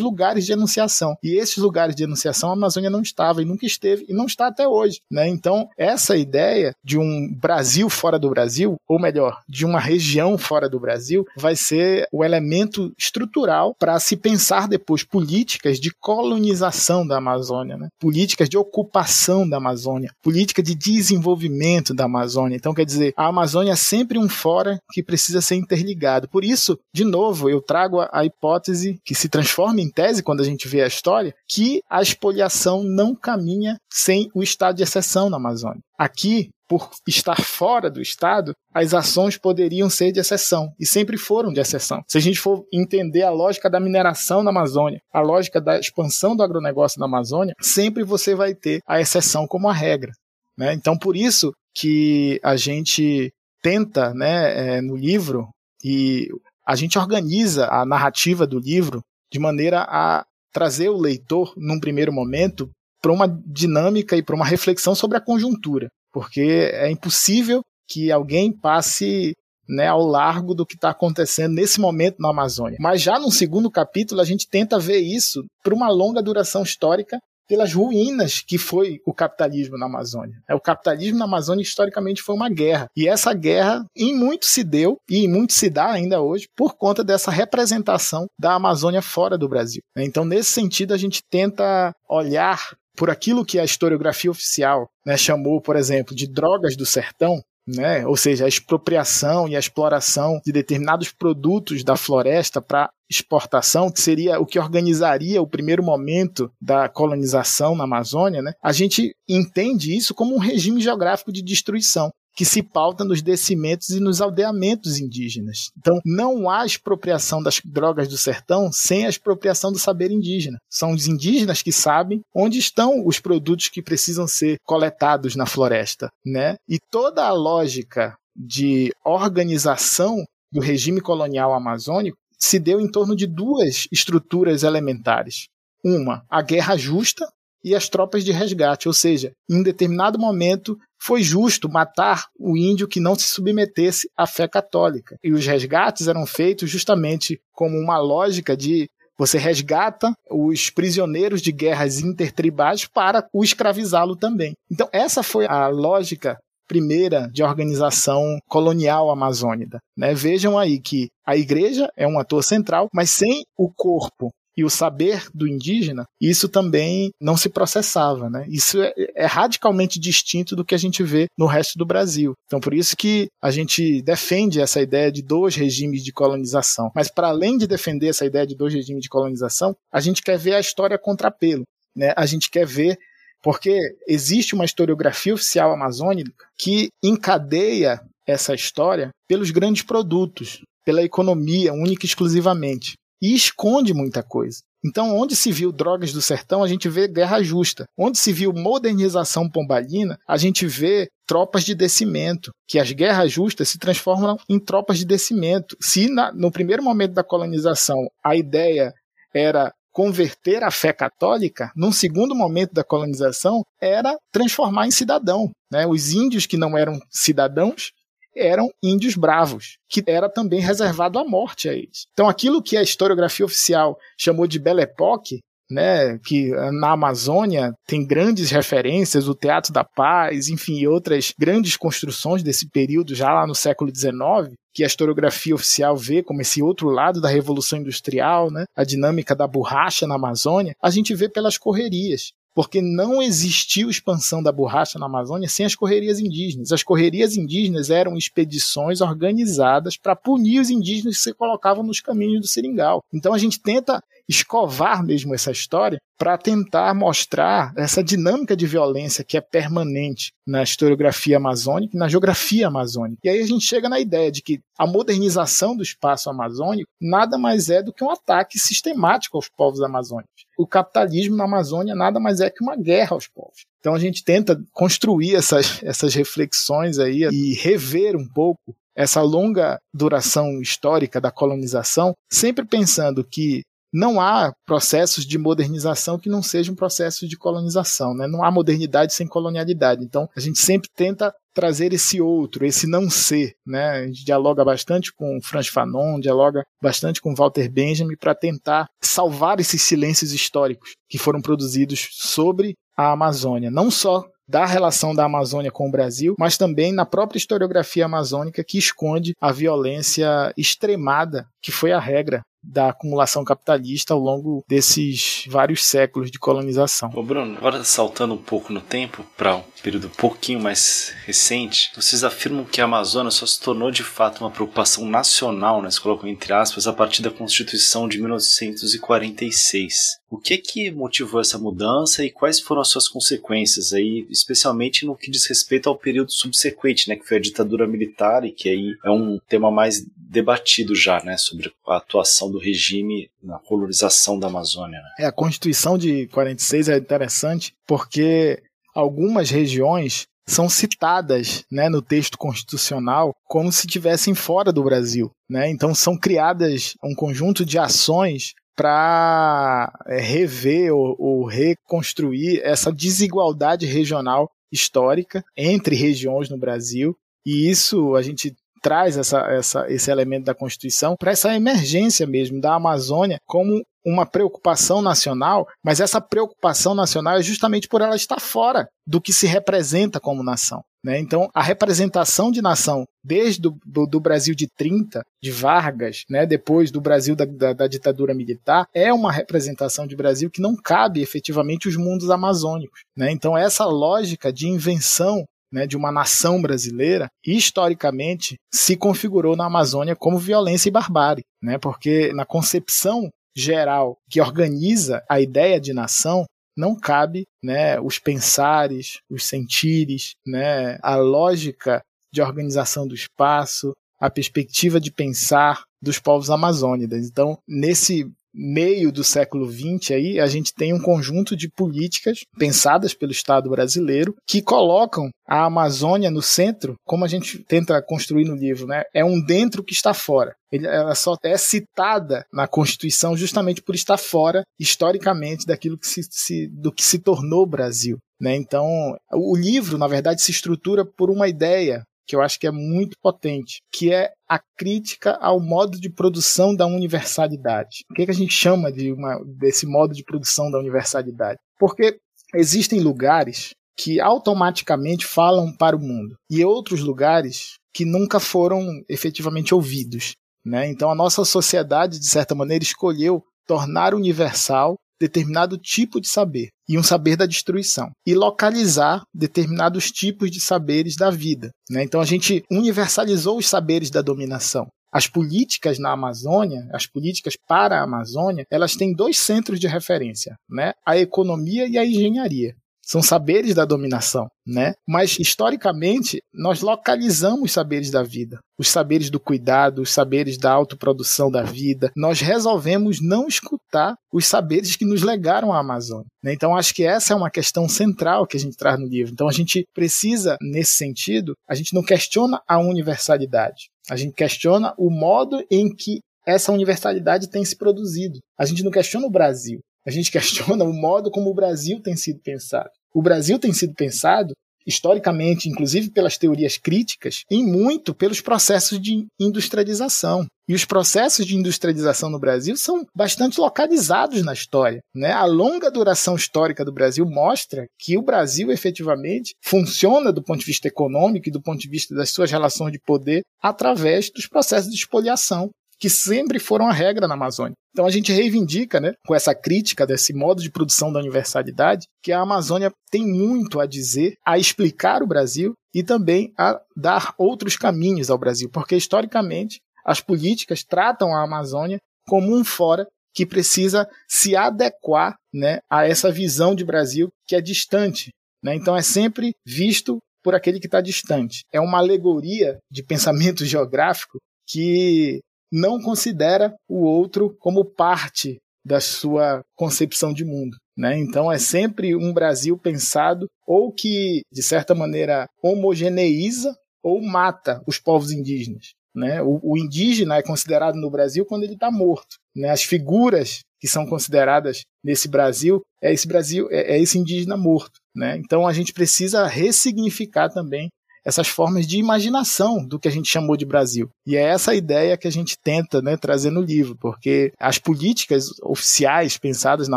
[0.00, 1.16] lugares de enunciação.
[1.22, 4.46] E esses lugares de enunciação a Amazônia não estava e nunca esteve e não está
[4.46, 5.00] até hoje.
[5.10, 5.28] Né?
[5.28, 10.68] Então, essa ideia de um Brasil fora do Brasil, ou melhor, de uma região fora
[10.68, 17.18] do Brasil, vai ser o elemento estrutural para se pensar depois políticas de colonização da
[17.18, 17.88] Amazônia, né?
[18.00, 22.56] políticas de ocupação da Amazônia, política de desenvolvimento da Amazônia.
[22.56, 26.28] Então, quer dizer, a Amazônia é sempre um fora que precisa ser interligado ligado.
[26.28, 30.44] Por isso, de novo, eu trago a, hipótese que se transforma em tese quando a
[30.44, 35.36] gente vê a história, que a expoliação não caminha sem o estado de exceção na
[35.36, 35.82] Amazônia.
[35.96, 41.52] Aqui, por estar fora do Estado, as ações poderiam ser de exceção e sempre foram
[41.52, 42.02] de exceção.
[42.08, 46.34] Se a gente for entender a lógica da mineração na Amazônia, a lógica da expansão
[46.34, 50.12] do agronegócio na Amazônia, sempre você vai ter a exceção como a regra.
[50.58, 50.72] Né?
[50.72, 55.48] Então, por isso que a gente tenta, né, é, no livro,
[55.82, 56.28] e
[56.66, 59.00] a gente organiza a narrativa do livro
[59.32, 62.70] de maneira a trazer o leitor, num primeiro momento,
[63.04, 66.40] para uma dinâmica e para uma reflexão sobre a conjuntura, porque
[66.72, 69.34] é impossível que alguém passe
[69.68, 72.78] né, ao largo do que está acontecendo nesse momento na Amazônia.
[72.80, 77.18] Mas já no segundo capítulo a gente tenta ver isso por uma longa duração histórica
[77.46, 80.36] pelas ruínas que foi o capitalismo na Amazônia.
[80.48, 82.86] É, o capitalismo na Amazônia historicamente foi uma guerra.
[82.96, 86.74] E essa guerra em muito se deu e em muito se dá ainda hoje por
[86.74, 89.82] conta dessa representação da Amazônia fora do Brasil.
[89.94, 95.60] Então, nesse sentido, a gente tenta olhar por aquilo que a historiografia oficial né, chamou,
[95.60, 98.06] por exemplo, de drogas do sertão, né?
[98.06, 104.00] ou seja, a expropriação e a exploração de determinados produtos da floresta para exportação, que
[104.00, 108.52] seria o que organizaria o primeiro momento da colonização na Amazônia, né?
[108.62, 113.90] a gente entende isso como um regime geográfico de destruição que se pauta nos descimentos
[113.90, 115.70] e nos aldeamentos indígenas.
[115.78, 120.58] Então, não há expropriação das drogas do sertão sem a expropriação do saber indígena.
[120.68, 126.10] São os indígenas que sabem onde estão os produtos que precisam ser coletados na floresta,
[126.24, 126.56] né?
[126.68, 133.26] E toda a lógica de organização do regime colonial amazônico se deu em torno de
[133.26, 135.46] duas estruturas elementares.
[135.84, 137.26] Uma, a guerra justa,
[137.64, 142.88] e as tropas de resgate, ou seja, em determinado momento foi justo matar o índio
[142.88, 145.16] que não se submetesse à fé católica.
[145.22, 151.52] E os resgates eram feitos justamente como uma lógica de você resgata os prisioneiros de
[151.52, 154.54] guerras intertribais para o escravizá-lo também.
[154.70, 159.78] Então, essa foi a lógica primeira de organização colonial amazônica.
[159.96, 160.14] Né?
[160.14, 164.70] Vejam aí que a igreja é um ator central, mas sem o corpo e o
[164.70, 168.30] saber do indígena, isso também não se processava.
[168.30, 168.46] Né?
[168.48, 172.34] Isso é, é, radicalmente distinto do que a gente vê no resto do Brasil.
[172.46, 176.90] Então, por isso que a gente defende essa ideia de dois regimes de colonização.
[176.94, 180.38] Mas, para além de defender essa ideia de dois regimes de colonização, a gente quer
[180.38, 181.64] ver a história contrapelo.
[181.94, 182.12] Né?
[182.16, 182.98] A gente quer ver
[183.42, 191.72] porque existe uma historiografia oficial amazônica que encadeia essa história pelos grandes produtos, pela economia
[191.74, 194.58] única e exclusivamente e esconde muita coisa.
[194.84, 197.86] Então, onde se viu drogas do sertão, a gente vê guerra justa.
[197.96, 203.70] Onde se viu modernização pombalina, a gente vê tropas de descimento, que as guerras justas
[203.70, 205.74] se transformam em tropas de descimento.
[205.80, 208.92] Se na, no primeiro momento da colonização a ideia
[209.34, 215.50] era converter a fé católica, num segundo momento da colonização, era transformar em cidadão.
[215.70, 215.86] Né?
[215.86, 217.92] Os índios que não eram cidadãos
[218.36, 222.06] eram índios bravos, que era também reservado à morte a eles.
[222.12, 228.06] Então, aquilo que a historiografia oficial chamou de Belle Époque, né, que na Amazônia tem
[228.06, 233.54] grandes referências, o Teatro da Paz, enfim, outras grandes construções desse período, já lá no
[233.54, 238.64] século XIX, que a historiografia oficial vê como esse outro lado da Revolução Industrial, né,
[238.76, 244.42] a dinâmica da borracha na Amazônia, a gente vê pelas correrias porque não existiu expansão
[244.42, 246.70] da borracha na Amazônia sem as correrias indígenas.
[246.70, 252.40] As correrias indígenas eram expedições organizadas para punir os indígenas que se colocavam nos caminhos
[252.40, 253.02] do seringal.
[253.12, 259.24] Então a gente tenta escovar mesmo essa história para tentar mostrar essa dinâmica de violência
[259.24, 263.18] que é permanente na historiografia amazônica e na geografia amazônica.
[263.24, 267.36] E aí a gente chega na ideia de que a modernização do espaço amazônico nada
[267.36, 270.44] mais é do que um ataque sistemático aos povos amazônicos.
[270.56, 273.66] O capitalismo na Amazônia nada mais é que uma guerra aos povos.
[273.80, 279.78] Então a gente tenta construir essas, essas reflexões aí e rever um pouco essa longa
[279.92, 283.62] duração histórica da colonização, sempre pensando que
[283.94, 288.26] não há processos de modernização que não sejam processos de colonização, né?
[288.26, 290.04] Não há modernidade sem colonialidade.
[290.04, 293.90] Então, a gente sempre tenta trazer esse outro, esse não ser, né?
[293.90, 299.60] A gente dialoga bastante com Franz Fanon, dialoga bastante com Walter Benjamin para tentar salvar
[299.60, 305.70] esses silêncios históricos que foram produzidos sobre a Amazônia, não só da relação da Amazônia
[305.70, 311.72] com o Brasil, mas também na própria historiografia amazônica que esconde a violência extremada que
[311.72, 317.10] foi a regra da acumulação capitalista ao longo desses vários séculos de colonização.
[317.14, 321.90] Ô Bruno, agora saltando um pouco no tempo para um período um pouquinho mais recente,
[321.94, 326.00] vocês afirmam que a Amazônia só se tornou de fato uma preocupação nacional, né, se
[326.00, 330.18] colocam entre aspas, a partir da Constituição de 1946.
[330.30, 335.16] O que que motivou essa mudança e quais foram as suas consequências aí, especialmente no
[335.16, 338.96] que diz respeito ao período subsequente, né, que foi a ditadura militar e que aí
[339.04, 344.46] é um tema mais debatido já, né, sobre a atuação do regime na colonização da
[344.46, 345.00] Amazônia.
[345.00, 345.24] Né?
[345.24, 348.62] É, a Constituição de 46 é interessante porque
[348.94, 355.32] algumas regiões são citadas né, no texto constitucional como se estivessem fora do Brasil.
[355.50, 355.68] Né?
[355.68, 363.84] Então são criadas um conjunto de ações para é, rever ou, ou reconstruir essa desigualdade
[363.84, 367.16] regional histórica entre regiões no Brasil.
[367.44, 372.60] E isso a gente traz essa, essa, esse elemento da Constituição para essa emergência mesmo
[372.60, 378.38] da Amazônia como uma preocupação nacional, mas essa preocupação nacional é justamente por ela estar
[378.38, 380.82] fora do que se representa como nação.
[381.02, 381.18] Né?
[381.18, 386.44] Então, a representação de nação, desde o do, do Brasil de 30, de Vargas, né?
[386.44, 390.74] depois do Brasil da, da, da, ditadura militar, é uma representação de Brasil que não
[390.74, 393.00] cabe efetivamente os mundos amazônicos.
[393.16, 393.30] Né?
[393.30, 400.14] Então, essa lógica de invenção né, de uma nação brasileira, historicamente se configurou na Amazônia
[400.14, 406.44] como violência e barbárie, né, porque na concepção geral que organiza a ideia de nação,
[406.76, 412.00] não cabe né, os pensares, os sentires, né, a lógica
[412.32, 417.26] de organização do espaço, a perspectiva de pensar dos povos amazônidas.
[417.26, 423.12] Então, nesse meio do século XX aí, a gente tem um conjunto de políticas pensadas
[423.12, 428.54] pelo Estado brasileiro que colocam a Amazônia no centro, como a gente tenta construir no
[428.54, 429.02] livro, né?
[429.12, 430.54] É um dentro que está fora.
[430.72, 436.68] Ela só é citada na Constituição justamente por estar fora, historicamente, daquilo que se, se
[436.68, 438.18] do que se tornou o Brasil.
[438.40, 438.56] Né?
[438.56, 442.70] Então, o livro, na verdade, se estrutura por uma ideia que eu acho que é
[442.70, 448.04] muito potente, que é a crítica ao modo de produção da universalidade.
[448.10, 451.58] O que, é que a gente chama de uma, desse modo de produção da universalidade?
[451.78, 452.18] Porque
[452.54, 459.74] existem lugares que automaticamente falam para o mundo e outros lugares que nunca foram efetivamente
[459.74, 460.34] ouvidos.
[460.64, 460.88] Né?
[460.88, 466.98] Então a nossa sociedade, de certa maneira, escolheu tornar universal determinado tipo de saber e
[466.98, 471.70] um saber da destruição e localizar determinados tipos de saberes da vida.
[471.90, 472.02] Né?
[472.04, 474.86] Então a gente universalizou os saberes da dominação.
[475.12, 480.56] As políticas na Amazônia, as políticas para a Amazônia, elas têm dois centros de referência,
[480.68, 480.92] né?
[481.06, 482.74] A economia e a engenharia
[483.06, 484.94] são saberes da dominação, né?
[485.06, 491.50] Mas historicamente nós localizamos saberes da vida, os saberes do cuidado, os saberes da autoprodução
[491.50, 492.10] da vida.
[492.16, 496.26] Nós resolvemos não escutar os saberes que nos legaram a Amazônia.
[496.42, 496.52] Né?
[496.52, 499.32] Então acho que essa é uma questão central que a gente traz no livro.
[499.32, 504.94] Então a gente precisa nesse sentido, a gente não questiona a universalidade, a gente questiona
[504.98, 508.38] o modo em que essa universalidade tem se produzido.
[508.58, 512.16] A gente não questiona o Brasil, a gente questiona o modo como o Brasil tem
[512.16, 512.90] sido pensado.
[513.12, 514.54] O Brasil tem sido pensado
[514.86, 520.46] historicamente, inclusive pelas teorias críticas, e muito pelos processos de industrialização.
[520.66, 525.00] E os processos de industrialização no Brasil são bastante localizados na história.
[525.14, 525.30] Né?
[525.30, 530.66] A longa duração histórica do Brasil mostra que o Brasil efetivamente funciona do ponto de
[530.66, 534.90] vista econômico e do ponto de vista das suas relações de poder através dos processos
[534.90, 535.70] de expoliação
[536.04, 537.72] que sempre foram a regra na Amazônia.
[537.90, 542.30] Então a gente reivindica, né, com essa crítica desse modo de produção da universalidade, que
[542.30, 547.78] a Amazônia tem muito a dizer, a explicar o Brasil e também a dar outros
[547.78, 551.96] caminhos ao Brasil, porque historicamente as políticas tratam a Amazônia
[552.28, 557.62] como um fora que precisa se adequar né, a essa visão de Brasil que é
[557.62, 558.28] distante.
[558.62, 558.74] Né?
[558.74, 561.62] Então é sempre visto por aquele que está distante.
[561.72, 564.36] É uma alegoria de pensamento geográfico
[564.68, 565.40] que
[565.74, 570.76] não considera o outro como parte da sua concepção de mundo.
[570.96, 571.18] Né?
[571.18, 577.98] Então é sempre um Brasil pensado ou que, de certa maneira, homogeneiza ou mata os
[577.98, 578.92] povos indígenas.
[579.12, 579.42] Né?
[579.42, 582.36] O, o indígena é considerado no Brasil quando ele está morto.
[582.54, 582.70] Né?
[582.70, 587.98] As figuras que são consideradas nesse Brasil é esse Brasil é, é esse indígena morto.
[588.14, 588.36] Né?
[588.36, 590.88] Então a gente precisa ressignificar também
[591.24, 594.08] essas formas de imaginação do que a gente chamou de Brasil.
[594.26, 598.50] E é essa ideia que a gente tenta né, trazer no livro, porque as políticas
[598.62, 599.96] oficiais pensadas na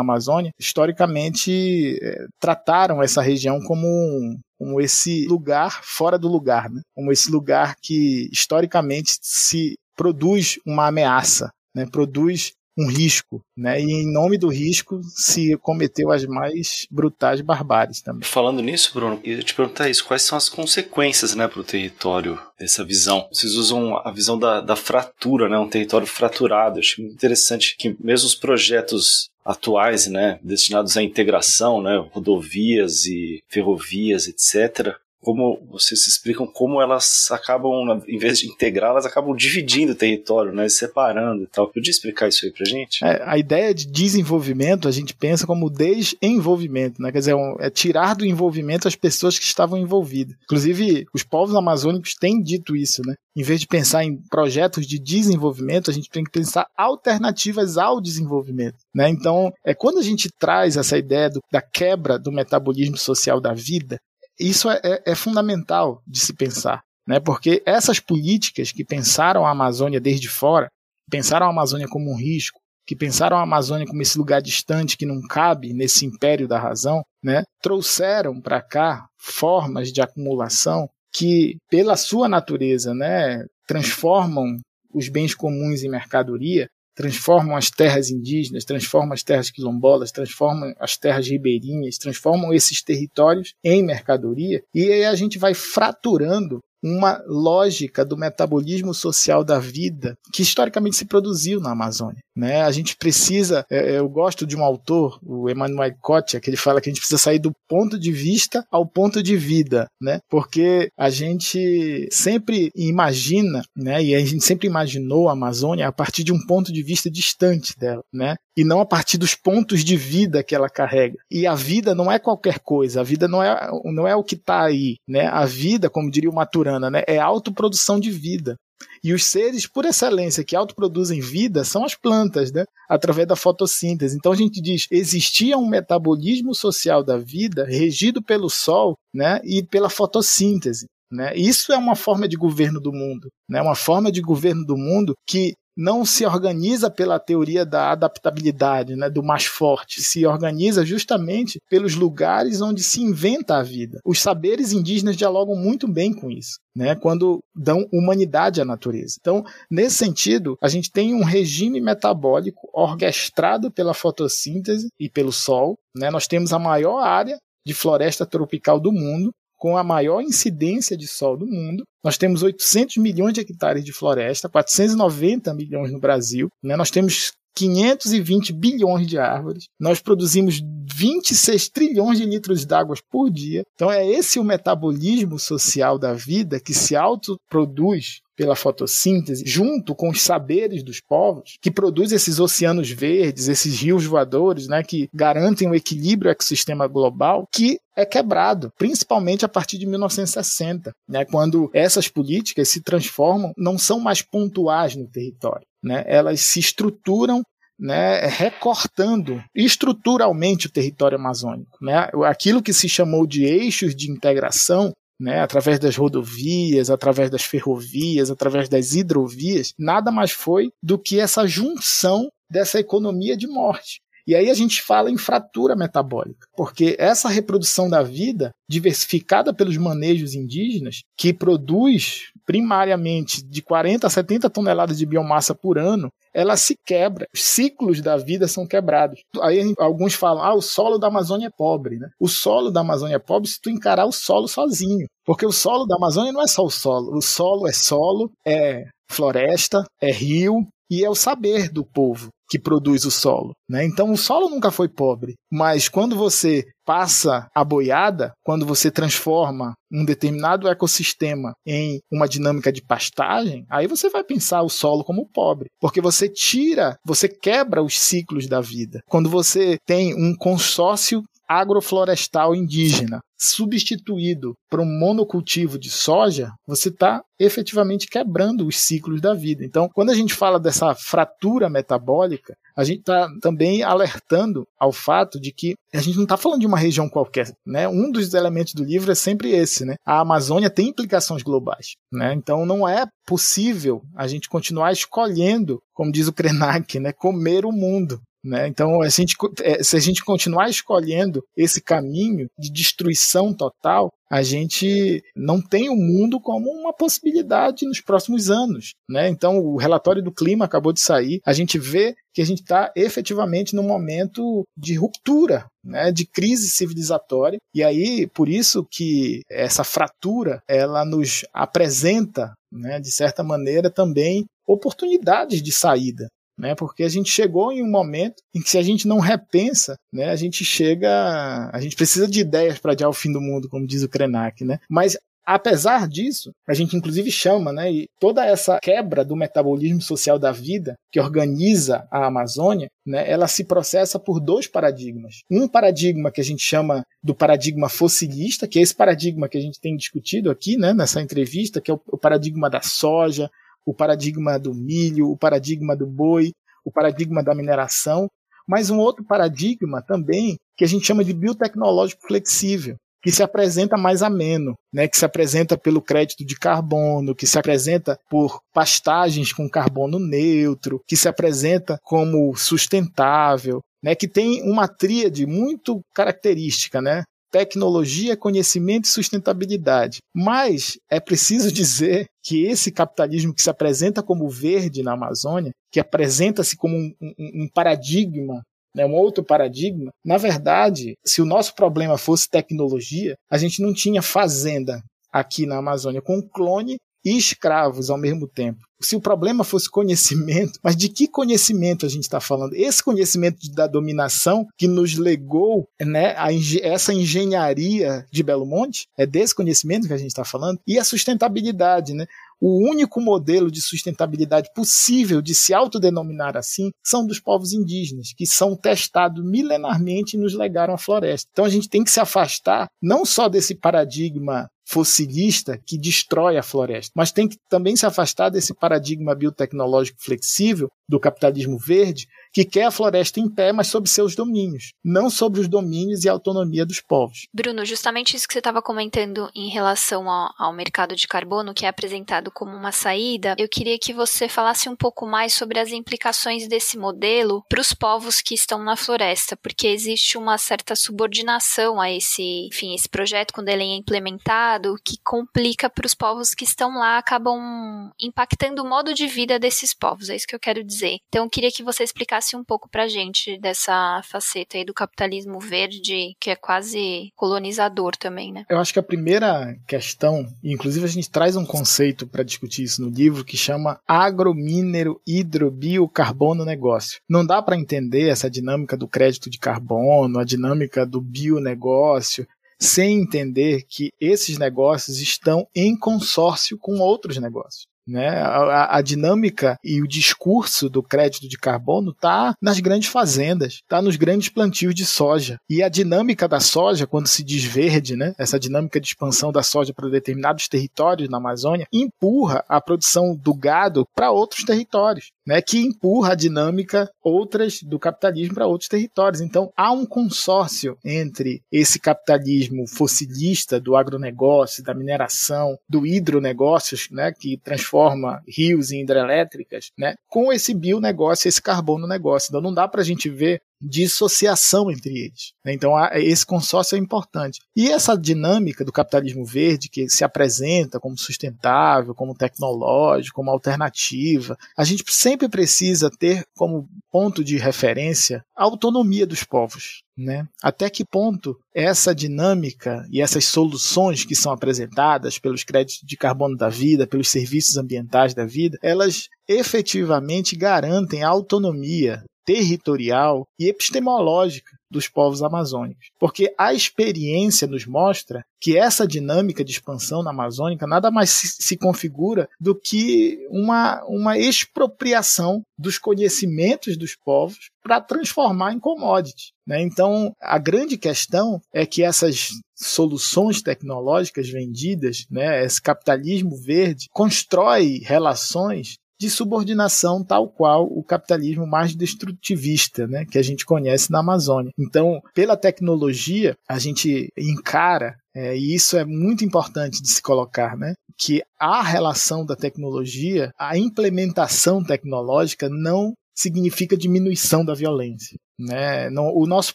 [0.00, 6.80] Amazônia, historicamente, é, trataram essa região como um, como esse lugar fora do lugar, né?
[6.94, 11.86] como esse lugar que historicamente se produz uma ameaça, né?
[11.86, 13.80] produz um risco, né?
[13.80, 18.22] E em nome do risco se cometeu as mais brutais barbáries também.
[18.22, 22.38] Falando nisso, Bruno, eu te perguntar isso, quais são as consequências, né, para o território
[22.58, 23.26] dessa visão?
[23.32, 26.76] Vocês usam a visão da, da fratura, né, um território fraturado.
[26.76, 33.42] Eu acho interessante que mesmo os projetos atuais, né, destinados à integração, né, rodovias e
[33.48, 39.92] ferrovias, etc., como vocês explicam como elas acabam, em vez de integrar, elas acabam dividindo
[39.92, 41.68] o território, né, separando e tal.
[41.68, 43.04] Podia explicar isso aí pra gente?
[43.04, 47.10] É, a ideia de desenvolvimento a gente pensa como desenvolvimento, né?
[47.10, 50.36] Quer dizer, é, é tirar do envolvimento as pessoas que estavam envolvidas.
[50.44, 53.14] Inclusive, os povos amazônicos têm dito isso, né?
[53.36, 58.00] Em vez de pensar em projetos de desenvolvimento, a gente tem que pensar alternativas ao
[58.00, 59.08] desenvolvimento, né?
[59.08, 63.52] Então, é quando a gente traz essa ideia do, da quebra do metabolismo social da
[63.52, 63.98] vida,
[64.38, 67.20] isso é, é, é fundamental de se pensar, né?
[67.20, 70.68] porque essas políticas que pensaram a Amazônia desde fora,
[71.10, 75.04] pensaram a Amazônia como um risco, que pensaram a Amazônia como esse lugar distante que
[75.04, 77.42] não cabe nesse império da razão, né?
[77.60, 84.56] trouxeram para cá formas de acumulação que, pela sua natureza, né, transformam
[84.92, 86.68] os bens comuns em mercadoria,
[86.98, 93.54] transformam as terras indígenas, transformam as terras quilombolas, transformam as terras ribeirinhas, transformam esses territórios
[93.62, 100.14] em mercadoria, e aí a gente vai fraturando uma lógica do metabolismo social da vida
[100.32, 102.20] que historicamente se produziu na Amazônia.
[102.36, 102.62] Né?
[102.62, 106.56] A gente precisa, é, é, eu gosto de um autor, o Emmanuel Kotia, que ele
[106.56, 110.20] fala que a gente precisa sair do ponto de vista ao ponto de vida, né?
[110.30, 114.02] porque a gente sempre imagina, né?
[114.02, 117.76] e a gente sempre imaginou a Amazônia a partir de um ponto de vista distante
[117.76, 118.36] dela, né?
[118.56, 121.16] e não a partir dos pontos de vida que ela carrega.
[121.30, 124.34] E a vida não é qualquer coisa, a vida não é, não é o que
[124.34, 124.96] está aí.
[125.08, 125.26] Né?
[125.26, 127.02] A vida, como diria o Maturana, né?
[127.06, 128.56] é autoprodução de vida.
[129.02, 132.64] E os seres por excelência que autoproduzem vida são as plantas, né?
[132.88, 134.16] através da fotossíntese.
[134.16, 139.40] Então a gente diz, existia um metabolismo social da vida regido pelo sol né?
[139.44, 140.86] e pela fotossíntese.
[141.10, 141.34] Né?
[141.36, 143.62] Isso é uma forma de governo do mundo, né?
[143.62, 149.08] uma forma de governo do mundo que não se organiza pela teoria da adaptabilidade, né,
[149.08, 154.00] do mais forte, se organiza justamente pelos lugares onde se inventa a vida.
[154.04, 156.58] Os saberes indígenas dialogam muito bem com isso.
[156.74, 159.16] Né, quando dão humanidade à natureza.
[159.20, 165.76] Então, nesse sentido, a gente tem um regime metabólico orquestrado pela fotossíntese e pelo sol.
[165.96, 170.96] Né, nós temos a maior área de floresta tropical do mundo, com a maior incidência
[170.96, 171.84] de sol do mundo.
[172.02, 176.48] Nós temos 800 milhões de hectares de floresta, 490 milhões no Brasil.
[176.62, 176.76] Né?
[176.76, 179.64] Nós temos 520 bilhões de árvores.
[179.80, 180.62] Nós produzimos
[180.94, 183.64] 26 trilhões de litros d'água por dia.
[183.74, 190.10] Então é esse o metabolismo social da vida que se autoproduz pela fotossíntese, junto com
[190.10, 195.68] os saberes dos povos, que produz esses oceanos verdes, esses rios voadores, né, que garantem
[195.68, 202.06] o equilíbrio ecossistema global, que é quebrado, principalmente a partir de 1960, né, quando essas
[202.06, 207.42] políticas se transformam, não são mais pontuais no território, né, elas se estruturam
[207.78, 211.78] né, recortando estruturalmente o território amazônico.
[211.80, 212.10] Né?
[212.26, 218.30] Aquilo que se chamou de eixos de integração né, através das rodovias, através das ferrovias,
[218.30, 224.00] através das hidrovias, nada mais foi do que essa junção dessa economia de morte.
[224.26, 229.78] E aí a gente fala em fratura metabólica, porque essa reprodução da vida, diversificada pelos
[229.78, 236.56] manejos indígenas, que produz primariamente de 40 a 70 toneladas de biomassa por ano, ela
[236.56, 237.26] se quebra.
[237.34, 239.20] Os ciclos da vida são quebrados.
[239.42, 241.98] Aí alguns falam, ah, o solo da Amazônia é pobre.
[241.98, 242.08] Né?
[242.18, 245.06] O solo da Amazônia é pobre se tu encarar o solo sozinho.
[245.26, 247.14] Porque o solo da Amazônia não é só o solo.
[247.18, 252.58] O solo é solo, é floresta, é rio e é o saber do povo que
[252.58, 253.52] produz o solo.
[253.68, 253.84] Né?
[253.84, 259.74] Então o solo nunca foi pobre, mas quando você passa a boiada, quando você transforma
[259.92, 265.28] um determinado ecossistema em uma dinâmica de pastagem, aí você vai pensar o solo como
[265.28, 269.00] pobre, porque você tira, você quebra os ciclos da vida.
[269.06, 277.22] Quando você tem um consórcio agroflorestal indígena substituído por um monocultivo de soja, você está
[277.38, 279.64] efetivamente quebrando os ciclos da vida.
[279.64, 285.40] Então, quando a gente fala dessa fratura metabólica, a gente está também alertando ao fato
[285.40, 287.52] de que a gente não está falando de uma região qualquer.
[287.64, 287.88] Né?
[287.88, 289.84] Um dos elementos do livro é sempre esse.
[289.84, 289.94] Né?
[290.04, 291.94] A Amazônia tem implicações globais.
[292.12, 292.34] Né?
[292.34, 297.12] Então não é possível a gente continuar escolhendo, como diz o Krenak, né?
[297.12, 298.20] comer o mundo.
[298.48, 298.66] Né?
[298.66, 304.42] Então, a gente, é, se a gente continuar escolhendo esse caminho de destruição total, a
[304.42, 308.92] gente não tem o mundo como uma possibilidade nos próximos anos.
[309.08, 309.28] Né?
[309.28, 312.90] Então, o relatório do clima acabou de sair, a gente vê que a gente está
[312.96, 316.10] efetivamente num momento de ruptura, né?
[316.10, 323.10] de crise civilizatória, e aí, por isso que essa fratura, ela nos apresenta, né, de
[323.10, 326.28] certa maneira, também oportunidades de saída
[326.58, 326.74] né?
[326.74, 330.30] Porque a gente chegou em um momento em que se a gente não repensa, né,
[330.30, 333.86] a gente chega, a gente precisa de ideias para adiar o fim do mundo, como
[333.86, 334.78] diz o Krenak, né?
[334.90, 335.16] Mas
[335.50, 340.52] Apesar disso, a gente inclusive chama, né, e toda essa quebra do metabolismo social da
[340.52, 345.36] vida que organiza a Amazônia, né, ela se processa por dois paradigmas.
[345.50, 349.60] Um paradigma que a gente chama do paradigma fossilista, que é esse paradigma que a
[349.62, 353.48] gente tem discutido aqui, né, nessa entrevista, que é o, o paradigma da soja,
[353.88, 356.52] o paradigma do milho, o paradigma do boi,
[356.84, 358.28] o paradigma da mineração,
[358.66, 363.96] mas um outro paradigma também que a gente chama de biotecnológico flexível, que se apresenta
[363.96, 369.54] mais ameno, né, que se apresenta pelo crédito de carbono, que se apresenta por pastagens
[369.54, 377.00] com carbono neutro, que se apresenta como sustentável, né, que tem uma tríade muito característica,
[377.00, 377.22] né?
[377.50, 380.18] Tecnologia, conhecimento e sustentabilidade.
[380.34, 386.00] Mas é preciso dizer que esse capitalismo que se apresenta como verde na Amazônia, que
[386.00, 388.62] apresenta-se como um, um, um paradigma
[388.94, 390.10] né, um outro paradigma.
[390.24, 395.76] Na verdade, se o nosso problema fosse tecnologia, a gente não tinha fazenda aqui na
[395.76, 398.80] Amazônia com clone e escravos ao mesmo tempo.
[399.00, 402.74] Se o problema fosse conhecimento, mas de que conhecimento a gente está falando?
[402.74, 406.48] Esse conhecimento da dominação que nos legou né, a,
[406.82, 411.04] essa engenharia de Belo Monte, é desse conhecimento que a gente está falando, e a
[411.04, 412.12] sustentabilidade.
[412.12, 412.26] Né?
[412.60, 418.46] O único modelo de sustentabilidade possível de se autodenominar assim são dos povos indígenas, que
[418.46, 421.48] são testados milenarmente e nos legaram a floresta.
[421.52, 426.62] Então a gente tem que se afastar não só desse paradigma fossilista que destrói a
[426.62, 432.64] floresta, mas tem que também se afastar desse paradigma biotecnológico flexível do capitalismo verde, que
[432.64, 436.32] quer a floresta em pé, mas sob seus domínios, não sobre os domínios e a
[436.32, 437.46] autonomia dos povos.
[437.52, 441.86] Bruno, justamente isso que você estava comentando em relação ao, ao, mercado de carbono, que
[441.86, 445.90] é apresentado como uma saída, eu queria que você falasse um pouco mais sobre as
[445.90, 452.00] implicações desse modelo para os povos que estão na floresta, porque existe uma certa subordinação
[452.00, 456.64] a esse, enfim, esse projeto quando ele é implementado, que complica para os povos que
[456.64, 460.84] estão lá, acabam impactando o modo de vida desses povos, é isso que eu quero
[460.84, 460.97] dizer.
[461.28, 465.60] Então, eu queria que você explicasse um pouco pra gente dessa faceta aí do capitalismo
[465.60, 468.64] verde, que é quase colonizador também, né?
[468.68, 473.02] Eu acho que a primeira questão, inclusive a gente traz um conceito para discutir isso
[473.02, 477.20] no livro, que chama agromínero hidrobiocarbono negócio.
[477.28, 482.46] Não dá para entender essa dinâmica do crédito de carbono, a dinâmica do bionegócio,
[482.78, 487.86] sem entender que esses negócios estão em consórcio com outros negócios.
[488.08, 488.28] Né?
[488.40, 494.00] A, a, dinâmica e o discurso do crédito de carbono está nas grandes fazendas, está
[494.00, 495.60] nos grandes plantios de soja.
[495.68, 498.34] E a dinâmica da soja, quando se diz verde, né?
[498.38, 503.52] essa dinâmica de expansão da soja para determinados territórios na Amazônia, empurra a produção do
[503.52, 509.40] gado para outros territórios né, que empurra a dinâmica outras do capitalismo para outros territórios.
[509.40, 517.32] Então há um consórcio entre esse capitalismo fossilista do agronegócio, da mineração, do hidronegócios, né,
[517.32, 522.50] que transforma rios em hidrelétricas, né, com esse bionegócio, esse carbono negócio.
[522.50, 525.52] Então não dá para a gente ver dissociação entre eles.
[525.64, 525.72] Né?
[525.72, 527.60] Então, esse consórcio é importante.
[527.76, 534.56] E essa dinâmica do capitalismo verde, que se apresenta como sustentável, como tecnológico, como alternativa,
[534.76, 540.02] a gente sempre precisa ter como ponto de referência a autonomia dos povos.
[540.16, 540.48] Né?
[540.60, 546.56] Até que ponto essa dinâmica e essas soluções que são apresentadas pelos créditos de carbono
[546.56, 554.70] da vida, pelos serviços ambientais da vida, elas efetivamente garantem a autonomia territorial e epistemológica
[554.90, 556.06] dos povos amazônicos.
[556.18, 561.48] Porque a experiência nos mostra que essa dinâmica de expansão na Amazônica nada mais se,
[561.62, 569.52] se, configura do que uma, uma expropriação dos conhecimentos dos povos para transformar em commodity.
[569.66, 569.82] Né?
[569.82, 578.00] Então, a grande questão é que essas soluções tecnológicas vendidas, né, esse capitalismo verde, constrói
[578.02, 584.20] relações de subordinação tal qual o capitalismo mais destrutivista, né, que a gente conhece na
[584.20, 584.72] Amazônia.
[584.78, 590.76] Então, pela tecnologia, a gente encara, é, e isso é muito importante de se colocar,
[590.76, 598.38] né, que a relação da tecnologia, a implementação tecnológica não significa diminuição da violência.
[598.58, 599.10] Né?
[599.10, 599.74] Não, o nosso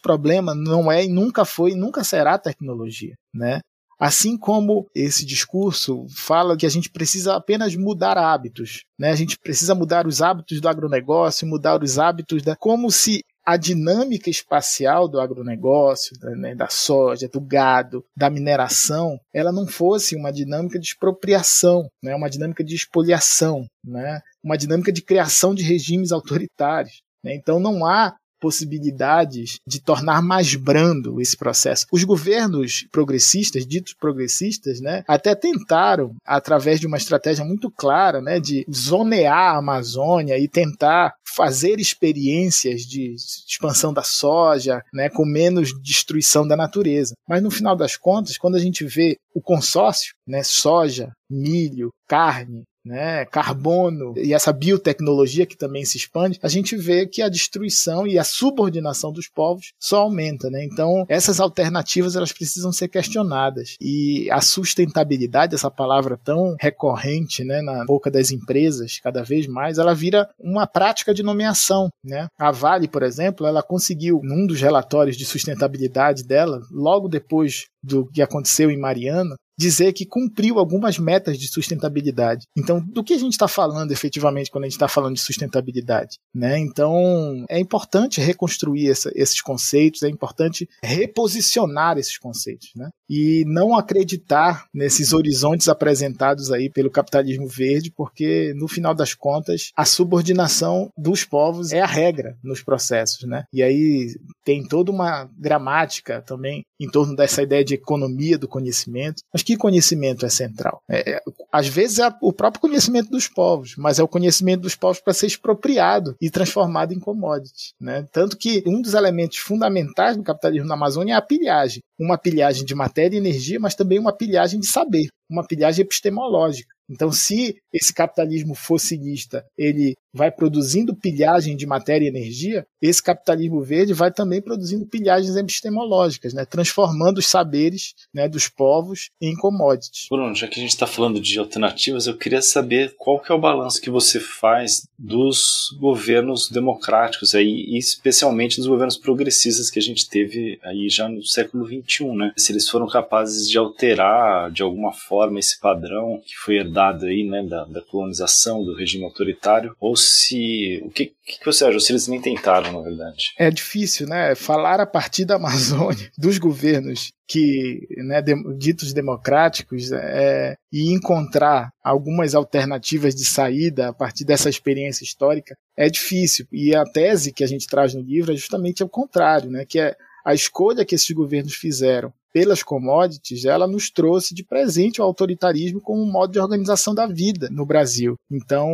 [0.00, 3.14] problema não é e nunca foi e nunca será a tecnologia.
[3.34, 3.60] Né?
[3.98, 9.10] Assim como esse discurso fala que a gente precisa apenas mudar hábitos, né?
[9.10, 13.56] A gente precisa mudar os hábitos do agronegócio, mudar os hábitos da como se a
[13.56, 20.16] dinâmica espacial do agronegócio, da, né, da, soja, do gado, da mineração, ela não fosse
[20.16, 25.62] uma dinâmica de expropriação, né, uma dinâmica de expoliação, né, uma dinâmica de criação de
[25.62, 27.02] regimes autoritários.
[27.22, 27.34] Né.
[27.34, 31.86] Então não há possibilidades de tornar mais brando esse processo.
[31.90, 38.38] Os governos progressistas, ditos progressistas, né, até tentaram, através de uma estratégia muito clara, né,
[38.38, 43.14] de zonear a Amazônia e tentar fazer experiências de
[43.48, 47.14] expansão da soja, né, com menos destruição da natureza.
[47.26, 52.64] Mas no final das contas, quando a gente vê o consórcio, né, soja, milho, carne,
[52.84, 58.06] né, carbono e essa biotecnologia que também se expande, a gente vê que a destruição
[58.06, 60.64] e a subordinação dos povos só aumenta, né?
[60.64, 63.76] Então, essas alternativas elas precisam ser questionadas.
[63.80, 69.78] E a sustentabilidade, essa palavra tão recorrente, né, na boca das empresas, cada vez mais,
[69.78, 72.28] ela vira uma prática de nomeação, né?
[72.38, 78.06] A Vale, por exemplo, ela conseguiu num dos relatórios de sustentabilidade dela, logo depois do
[78.06, 82.46] que aconteceu em Mariana, dizer que cumpriu algumas metas de sustentabilidade.
[82.56, 86.18] Então, do que a gente está falando efetivamente quando a gente está falando de sustentabilidade?
[86.34, 86.58] Né?
[86.58, 92.70] Então, é importante reconstruir essa, esses conceitos, é importante reposicionar esses conceitos.
[92.76, 92.88] Né?
[93.08, 99.70] E não acreditar nesses horizontes apresentados aí pelo capitalismo verde, porque, no final das contas,
[99.76, 103.26] a subordinação dos povos é a regra nos processos.
[103.28, 103.44] Né?
[103.52, 109.22] E aí tem toda uma gramática também em torno dessa ideia de economia do conhecimento.
[109.32, 110.82] Mas que conhecimento é central?
[110.88, 111.20] É, é,
[111.50, 115.14] às vezes é o próprio conhecimento dos povos, mas é o conhecimento dos povos para
[115.14, 117.74] ser expropriado e transformado em commodity.
[117.80, 118.06] Né?
[118.12, 121.82] Tanto que um dos elementos fundamentais do capitalismo na Amazônia é a pilhagem.
[121.98, 126.73] Uma pilhagem de matéria e energia, mas também uma pilhagem de saber, uma pilhagem epistemológica.
[126.88, 133.60] Então, se esse capitalismo fossilista ele vai produzindo pilhagem de matéria e energia, esse capitalismo
[133.62, 140.06] verde vai também produzindo pilhagens epistemológicas, né, transformando os saberes né, dos povos em commodities.
[140.08, 143.34] Bruno, já que a gente está falando de alternativas, eu queria saber qual que é
[143.34, 149.82] o balanço que você faz dos governos democráticos, aí, especialmente dos governos progressistas que a
[149.82, 152.32] gente teve aí já no século XXI, né?
[152.36, 157.28] Se eles foram capazes de alterar de alguma forma esse padrão que foi herdado aí,
[157.28, 160.82] né, da, da colonização, do regime autoritário, ou se.
[160.84, 161.80] O que, que você acha?
[161.80, 163.32] Se eles nem tentaram, na verdade.
[163.38, 164.34] É difícil, né?
[164.34, 171.70] Falar a partir da Amazônia, dos governos que né, de, ditos democráticos é, e encontrar
[171.82, 177.42] algumas alternativas de saída a partir dessa experiência histórica é difícil e a tese que
[177.42, 180.94] a gente traz no livro é justamente o contrário, né, que é a escolha que
[180.94, 186.32] esses governos fizeram pelas commodities, ela nos trouxe de presente o autoritarismo como um modo
[186.32, 188.16] de organização da vida no Brasil.
[188.28, 188.68] Então,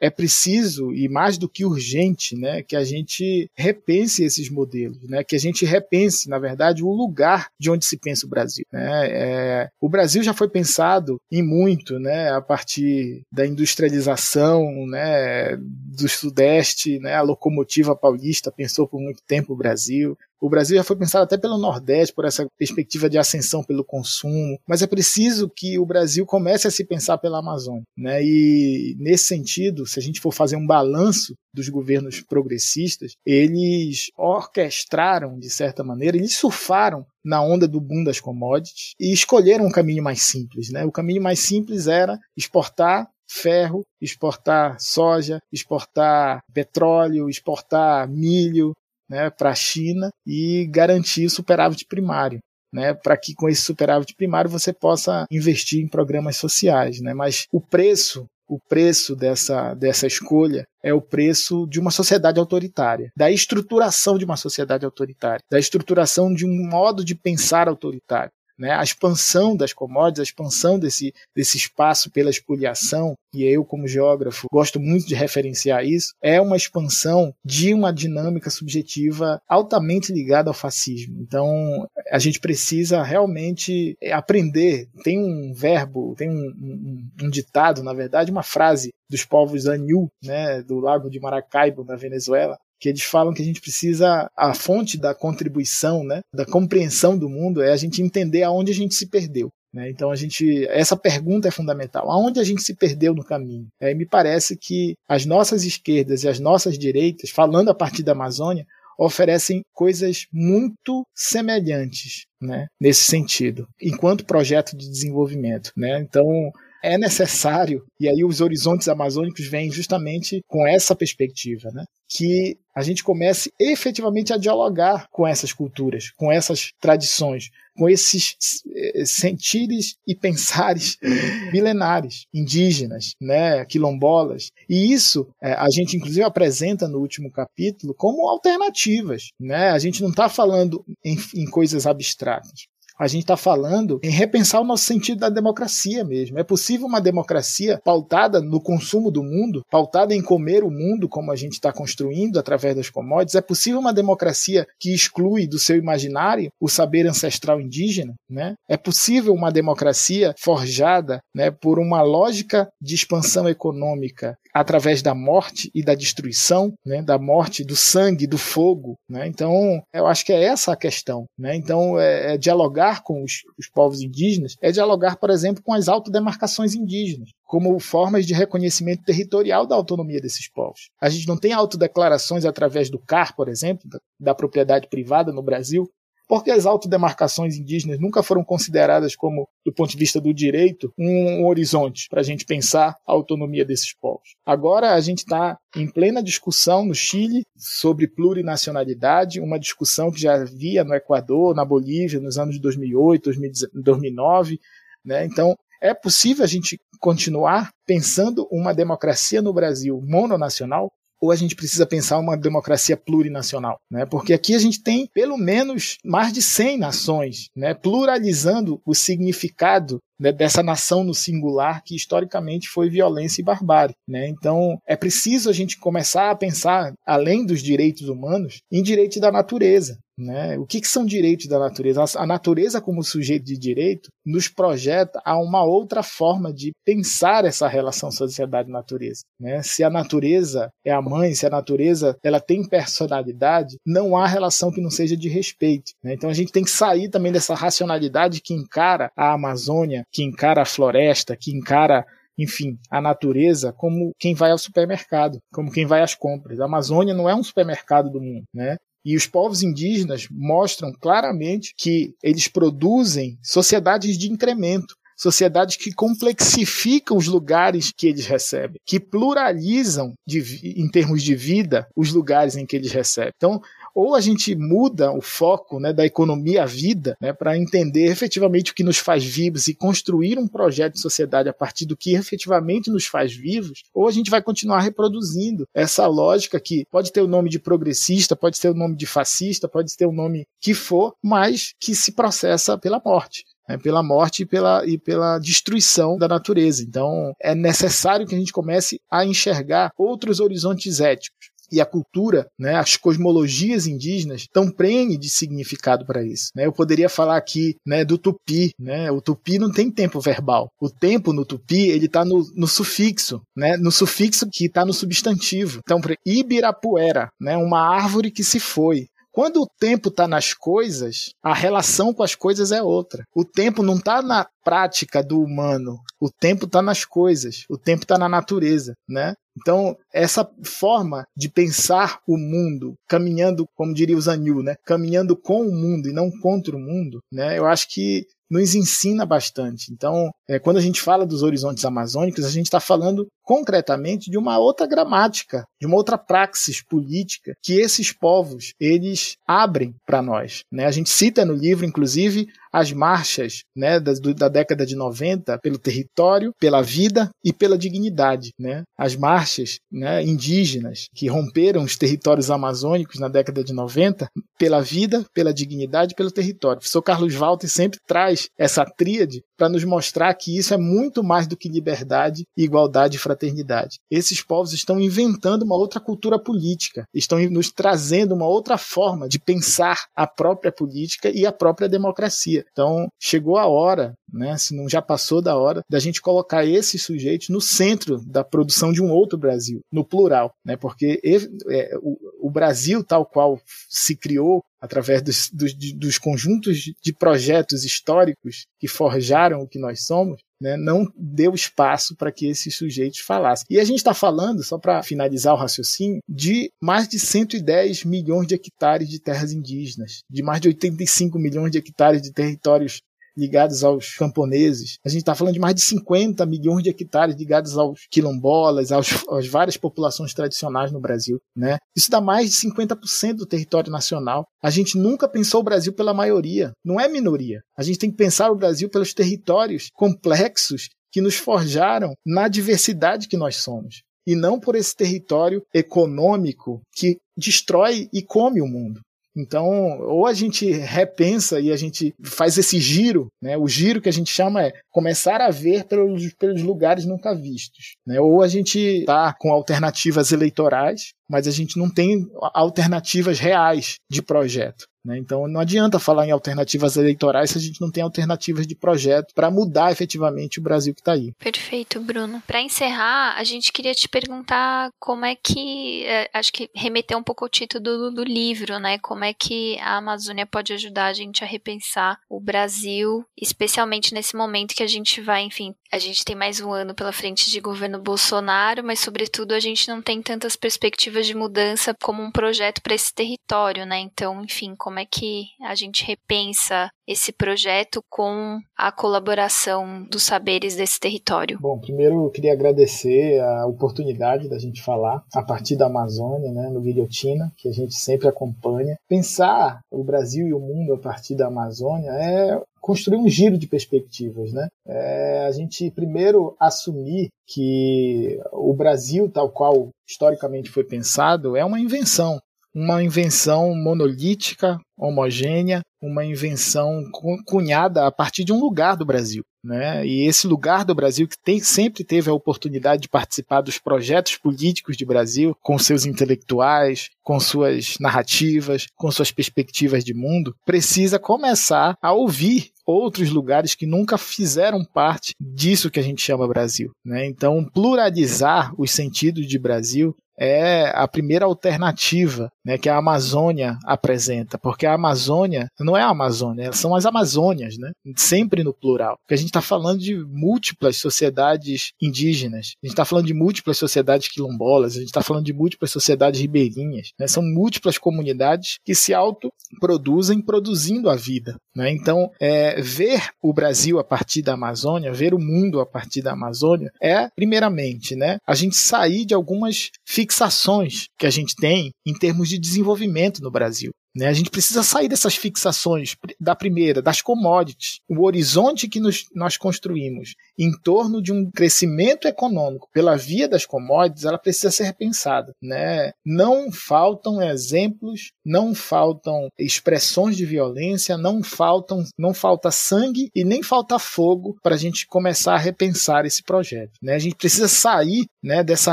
[0.00, 5.22] é preciso e mais do que urgente, né, que a gente repense esses modelos, né,
[5.22, 8.64] que a gente repense, na verdade, o lugar de onde se pensa o Brasil.
[8.72, 9.08] Né?
[9.10, 16.08] É, o Brasil já foi pensado em muito, né, a partir da industrialização, né, do
[16.08, 20.16] Sudeste, né, a locomotiva paulista pensou por muito tempo o Brasil.
[20.40, 24.58] O Brasil já foi pensado até pelo Nordeste, por essa perspectiva de ascensão pelo consumo,
[24.66, 27.84] mas é preciso que o Brasil comece a se pensar pela Amazônia.
[27.96, 28.22] Né?
[28.22, 35.38] E, nesse sentido, se a gente for fazer um balanço dos governos progressistas, eles orquestraram,
[35.38, 40.02] de certa maneira, eles surfaram na onda do boom das commodities e escolheram um caminho
[40.02, 40.70] mais simples.
[40.70, 40.84] Né?
[40.84, 48.74] O caminho mais simples era exportar ferro, exportar soja, exportar petróleo, exportar milho,
[49.08, 52.40] né, para a China e garantir superávit primário.
[52.72, 57.00] Né, para que com esse superávit primário você possa investir em programas sociais.
[57.02, 57.12] Né?
[57.12, 63.10] Mas o preço, o preço dessa, dessa escolha é o preço de uma sociedade autoritária,
[63.16, 68.32] da estruturação de uma sociedade autoritária, da estruturação de um modo de pensar autoritário.
[68.62, 68.70] Né?
[68.70, 74.46] A expansão das commodities, a expansão desse, desse espaço pela espoliação, e eu, como geógrafo,
[74.52, 80.54] gosto muito de referenciar isso, é uma expansão de uma dinâmica subjetiva altamente ligada ao
[80.54, 81.20] fascismo.
[81.20, 84.88] Então, a gente precisa realmente aprender.
[85.02, 90.08] Tem um verbo, tem um, um, um ditado, na verdade, uma frase dos povos Anil,
[90.22, 94.52] né, do Lago de Maracaibo, na Venezuela, que eles falam que a gente precisa a
[94.52, 98.96] fonte da contribuição, né, da compreensão do mundo é a gente entender aonde a gente
[98.96, 99.52] se perdeu.
[99.72, 99.88] Né?
[99.88, 102.10] Então a gente, essa pergunta é fundamental.
[102.10, 103.68] Aonde a gente se perdeu no caminho?
[103.80, 108.12] É, me parece que as nossas esquerdas e as nossas direitas, falando a partir da
[108.12, 108.66] Amazônia,
[108.98, 116.00] oferecem coisas muito semelhantes, né, nesse sentido, enquanto projeto de desenvolvimento, né?
[116.00, 116.52] Então
[116.82, 121.84] é necessário, e aí os horizontes amazônicos vêm justamente com essa perspectiva, né?
[122.14, 128.36] que a gente comece efetivamente a dialogar com essas culturas, com essas tradições, com esses
[128.74, 130.98] eh, sentires e pensares
[131.52, 134.50] milenares, indígenas, né, quilombolas.
[134.68, 139.30] E isso eh, a gente inclusive apresenta no último capítulo como alternativas.
[139.40, 139.70] Né?
[139.70, 142.66] A gente não está falando em, em coisas abstratas
[143.02, 146.38] a gente está falando em repensar o nosso sentido da democracia mesmo.
[146.38, 151.32] É possível uma democracia pautada no consumo do mundo, pautada em comer o mundo como
[151.32, 153.34] a gente está construindo através das commodities?
[153.34, 158.14] É possível uma democracia que exclui do seu imaginário o saber ancestral indígena?
[158.30, 158.54] Né?
[158.68, 165.70] É possível uma democracia forjada né, por uma lógica de expansão econômica através da morte
[165.74, 168.96] e da destruição, né, da morte, do sangue, do fogo.
[169.08, 169.26] Né?
[169.26, 171.24] Então, eu acho que é essa a questão.
[171.38, 171.56] Né?
[171.56, 175.88] Então, é, é dialogar com os, os, povos indígenas, é dialogar, por exemplo, com as
[175.88, 180.90] autodemarcações indígenas, como formas de reconhecimento territorial da autonomia desses povos.
[181.00, 185.42] A gente não tem autodeclarações através do CAR, por exemplo, da, da propriedade privada no
[185.42, 185.88] Brasil,
[186.32, 191.44] porque as autodemarcações indígenas nunca foram consideradas como, do ponto de vista do direito, um,
[191.44, 194.30] horizonte para a gente pensar a autonomia desses povos.
[194.46, 200.36] Agora a gente está em plena discussão no Chile sobre plurinacionalidade, uma discussão que já
[200.36, 203.30] havia no Equador, na Bolívia, nos anos 2008,
[203.74, 204.58] 2009.
[205.04, 205.26] Né?
[205.26, 210.90] Então, é possível a gente continuar pensando uma democracia no Brasil mononacional?
[211.22, 214.04] Ou a gente precisa pensar uma democracia plurinacional, né?
[214.04, 217.74] Porque aqui a gente tem pelo menos mais de 100 nações, né?
[217.74, 223.94] Pluralizando o significado né, dessa nação no singular que historicamente foi violência e barbárie.
[224.06, 224.28] Né?
[224.28, 229.32] Então é preciso a gente começar a pensar, além dos direitos humanos, em direitos da
[229.32, 229.98] natureza.
[230.22, 230.56] Né?
[230.58, 232.04] O que, que, são direitos da natureza?
[232.16, 237.66] A natureza, como sujeito de direito, nos projeta a uma outra forma de pensar essa
[237.66, 239.22] relação sociedade-natureza.
[239.38, 239.62] Né?
[239.62, 244.70] Se a natureza é a mãe, se a natureza ela tem personalidade, não há relação
[244.70, 245.92] que não seja de respeito.
[246.02, 246.14] Né?
[246.14, 250.62] Então a gente tem que sair também dessa racionalidade que encara a Amazônia que encara
[250.62, 252.06] a floresta, que encara
[252.38, 256.60] enfim, a natureza como quem vai ao supermercado, como quem vai às compras.
[256.60, 258.78] A Amazônia não é um supermercado do mundo, né?
[259.04, 267.16] E os povos indígenas mostram claramente que eles produzem sociedades de incremento, sociedades que complexificam
[267.16, 272.66] os lugares que eles recebem, que pluralizam de, em termos de vida os lugares em
[272.66, 273.32] que eles recebem.
[273.36, 273.60] Então,
[273.94, 278.72] ou a gente muda o foco né, da economia à vida né, para entender efetivamente
[278.72, 282.14] o que nos faz vivos e construir um projeto de sociedade a partir do que
[282.14, 287.20] efetivamente nos faz vivos, ou a gente vai continuar reproduzindo essa lógica que pode ter
[287.20, 290.74] o nome de progressista, pode ter o nome de fascista, pode ter o nome que
[290.74, 293.44] for, mas que se processa pela morte.
[293.68, 296.82] Né, pela morte e pela, e pela destruição da natureza.
[296.82, 302.46] Então, é necessário que a gente comece a enxergar outros horizontes éticos e a cultura,
[302.58, 306.50] né, as cosmologias indígenas estão prene de significado para isso.
[306.54, 306.66] Né?
[306.66, 308.70] Eu poderia falar aqui né, do tupi.
[308.78, 309.10] Né?
[309.10, 310.68] O tupi não tem tempo verbal.
[310.80, 313.76] O tempo no tupi ele está no, no, sufixo, né?
[313.76, 315.80] no sufixo que está no substantivo.
[315.82, 319.06] Então, Ibirapuera, né, uma árvore que se foi.
[319.32, 323.24] Quando o tempo está nas coisas, a relação com as coisas é outra.
[323.34, 325.98] O tempo não está na prática do humano.
[326.20, 327.64] O tempo está nas coisas.
[327.68, 329.34] O tempo está na natureza, né?
[329.58, 334.76] Então, essa forma de pensar o mundo, caminhando, como diria o Zanil, né?
[334.84, 337.58] Caminhando com o mundo e não contra o mundo, né?
[337.58, 339.90] Eu acho que nos ensina bastante.
[339.90, 344.36] Então, é, quando a gente fala dos horizontes amazônicos, a gente está falando concretamente de
[344.36, 350.64] uma outra gramática, de uma outra praxis política que esses povos eles abrem para nós.
[350.70, 350.84] Né?
[350.84, 355.78] A gente cita no livro, inclusive, as marchas né, da, da, década de 90 pelo
[355.78, 358.52] território, pela vida e pela dignidade.
[358.58, 358.82] Né?
[358.96, 365.24] As marchas né, indígenas que romperam os territórios amazônicos na década de 90 pela vida,
[365.34, 366.76] pela dignidade pelo território.
[366.76, 371.22] O professor Carlos Walter sempre traz essa tríade para nos mostrar que isso é muito
[371.22, 373.98] mais do que liberdade, igualdade e fraternidade.
[374.10, 379.38] Esses povos estão inventando uma outra cultura política, estão nos trazendo uma outra forma de
[379.38, 382.61] pensar a própria política e a própria democracia.
[382.70, 387.02] Então, chegou a hora, né, se não já passou da hora, da gente colocar esses
[387.02, 392.48] sujeitos no centro da produção de um outro Brasil, no plural, né, porque é, o,
[392.48, 398.88] o Brasil, tal qual se criou através dos, dos, dos, conjuntos de projetos históricos que
[398.88, 403.66] forjaram o que nós somos, né, não deu espaço para que esses sujeitos falassem.
[403.68, 408.46] E a gente está falando, só para finalizar o raciocínio, de mais de 110 milhões
[408.46, 413.02] de hectares de terras indígenas, de mais de 85 milhões de hectares de territórios
[413.36, 414.98] ligados aos camponeses.
[415.04, 419.24] A gente está falando de mais de 50 milhões de hectares ligados aos quilombolas, aos,
[419.30, 421.40] às várias populações tradicionais no Brasil.
[421.56, 421.78] Né?
[421.96, 424.46] Isso dá mais de 50% do território nacional.
[424.62, 427.60] A gente nunca pensou o Brasil pela maioria, não é minoria.
[427.76, 433.28] A gente tem que pensar o Brasil pelos territórios complexos que nos forjaram na diversidade
[433.28, 434.02] que nós somos.
[434.26, 439.00] E não por esse território econômico que destrói e come o mundo.
[439.36, 439.66] Então,
[440.00, 443.56] ou a gente repensa e a gente faz esse giro, né?
[443.56, 447.96] O giro que a gente chama é começar a ver pelos, pelos lugares nunca vistos,
[448.06, 448.20] né?
[448.20, 454.20] Ou a gente está com alternativas eleitorais, mas a gente não tem alternativas reais de
[454.20, 454.86] projeto.
[455.04, 455.18] Né?
[455.18, 459.34] Então não adianta falar em alternativas eleitorais se a gente não tem alternativas de projeto
[459.34, 461.32] para mudar efetivamente o Brasil que está aí.
[461.38, 462.42] Perfeito, Bruno.
[462.46, 467.22] Para encerrar, a gente queria te perguntar como é que, é, acho que remeter um
[467.22, 468.98] pouco ao título do, do, livro, né?
[468.98, 474.36] Como é que a Amazônia pode ajudar a gente a repensar o Brasil, especialmente nesse
[474.36, 477.60] momento que a gente vai, enfim, a gente tem mais um ano pela frente de
[477.60, 482.82] governo Bolsonaro, mas sobretudo a gente não tem tantas perspectivas de mudança como um projeto
[482.82, 483.98] para esse território, né?
[483.98, 490.76] Então, enfim, como é que a gente repensa esse projeto com a colaboração dos saberes
[490.76, 491.58] desse território?
[491.60, 496.68] Bom, primeiro eu queria agradecer a oportunidade da gente falar a partir da Amazônia, né,
[496.70, 498.96] no Guilhotina, que a gente sempre acompanha.
[499.08, 503.68] Pensar o Brasil e o mundo a partir da Amazônia é construir um giro de
[503.68, 504.66] perspectivas, né?
[504.84, 511.80] É a gente primeiro assumir que o Brasil, tal qual historicamente foi pensado, é uma
[511.80, 512.40] invenção
[512.74, 517.04] uma invenção monolítica, homogênea, uma invenção
[517.46, 519.44] cunhada a partir de um lugar do Brasil.
[519.64, 520.04] Né?
[520.04, 524.36] E esse lugar do Brasil que tem, sempre teve a oportunidade de participar dos projetos
[524.36, 531.18] políticos de Brasil, com seus intelectuais, com suas narrativas, com suas perspectivas de mundo, precisa
[531.18, 536.90] começar a ouvir outros lugares que nunca fizeram parte disso que a gente chama Brasil.
[537.04, 537.26] Né?
[537.26, 544.58] Então, pluralizar os sentidos de Brasil é a primeira alternativa né, que a Amazônia apresenta,
[544.58, 549.16] porque a Amazônia não é a Amazônia, são as Amazônias, né, sempre no plural.
[549.22, 553.78] Porque a gente está falando de múltiplas sociedades indígenas, a gente está falando de múltiplas
[553.78, 558.96] sociedades quilombolas, a gente está falando de múltiplas sociedades ribeirinhas, né, são múltiplas comunidades que
[558.96, 561.56] se autoproduzem produzindo a vida.
[561.74, 561.90] Né?
[561.90, 566.32] Então, é, ver o Brasil a partir da Amazônia, ver o mundo a partir da
[566.32, 572.12] Amazônia, é, primeiramente, né, a gente sair de algumas fixações que a gente tem em
[572.12, 573.92] termos de desenvolvimento no Brasil.
[574.14, 574.28] Né?
[574.28, 578.00] A gente precisa sair dessas fixações da primeira, das commodities.
[578.08, 583.64] O horizonte que nos, nós construímos em torno de um crescimento econômico pela via das
[583.64, 585.52] commodities, ela precisa ser repensada.
[585.62, 586.12] Né?
[586.24, 593.62] Não faltam exemplos, não faltam expressões de violência, não faltam, não falta sangue e nem
[593.62, 596.92] falta fogo para a gente começar a repensar esse projeto.
[597.02, 597.14] Né?
[597.14, 598.92] A gente precisa sair né, dessa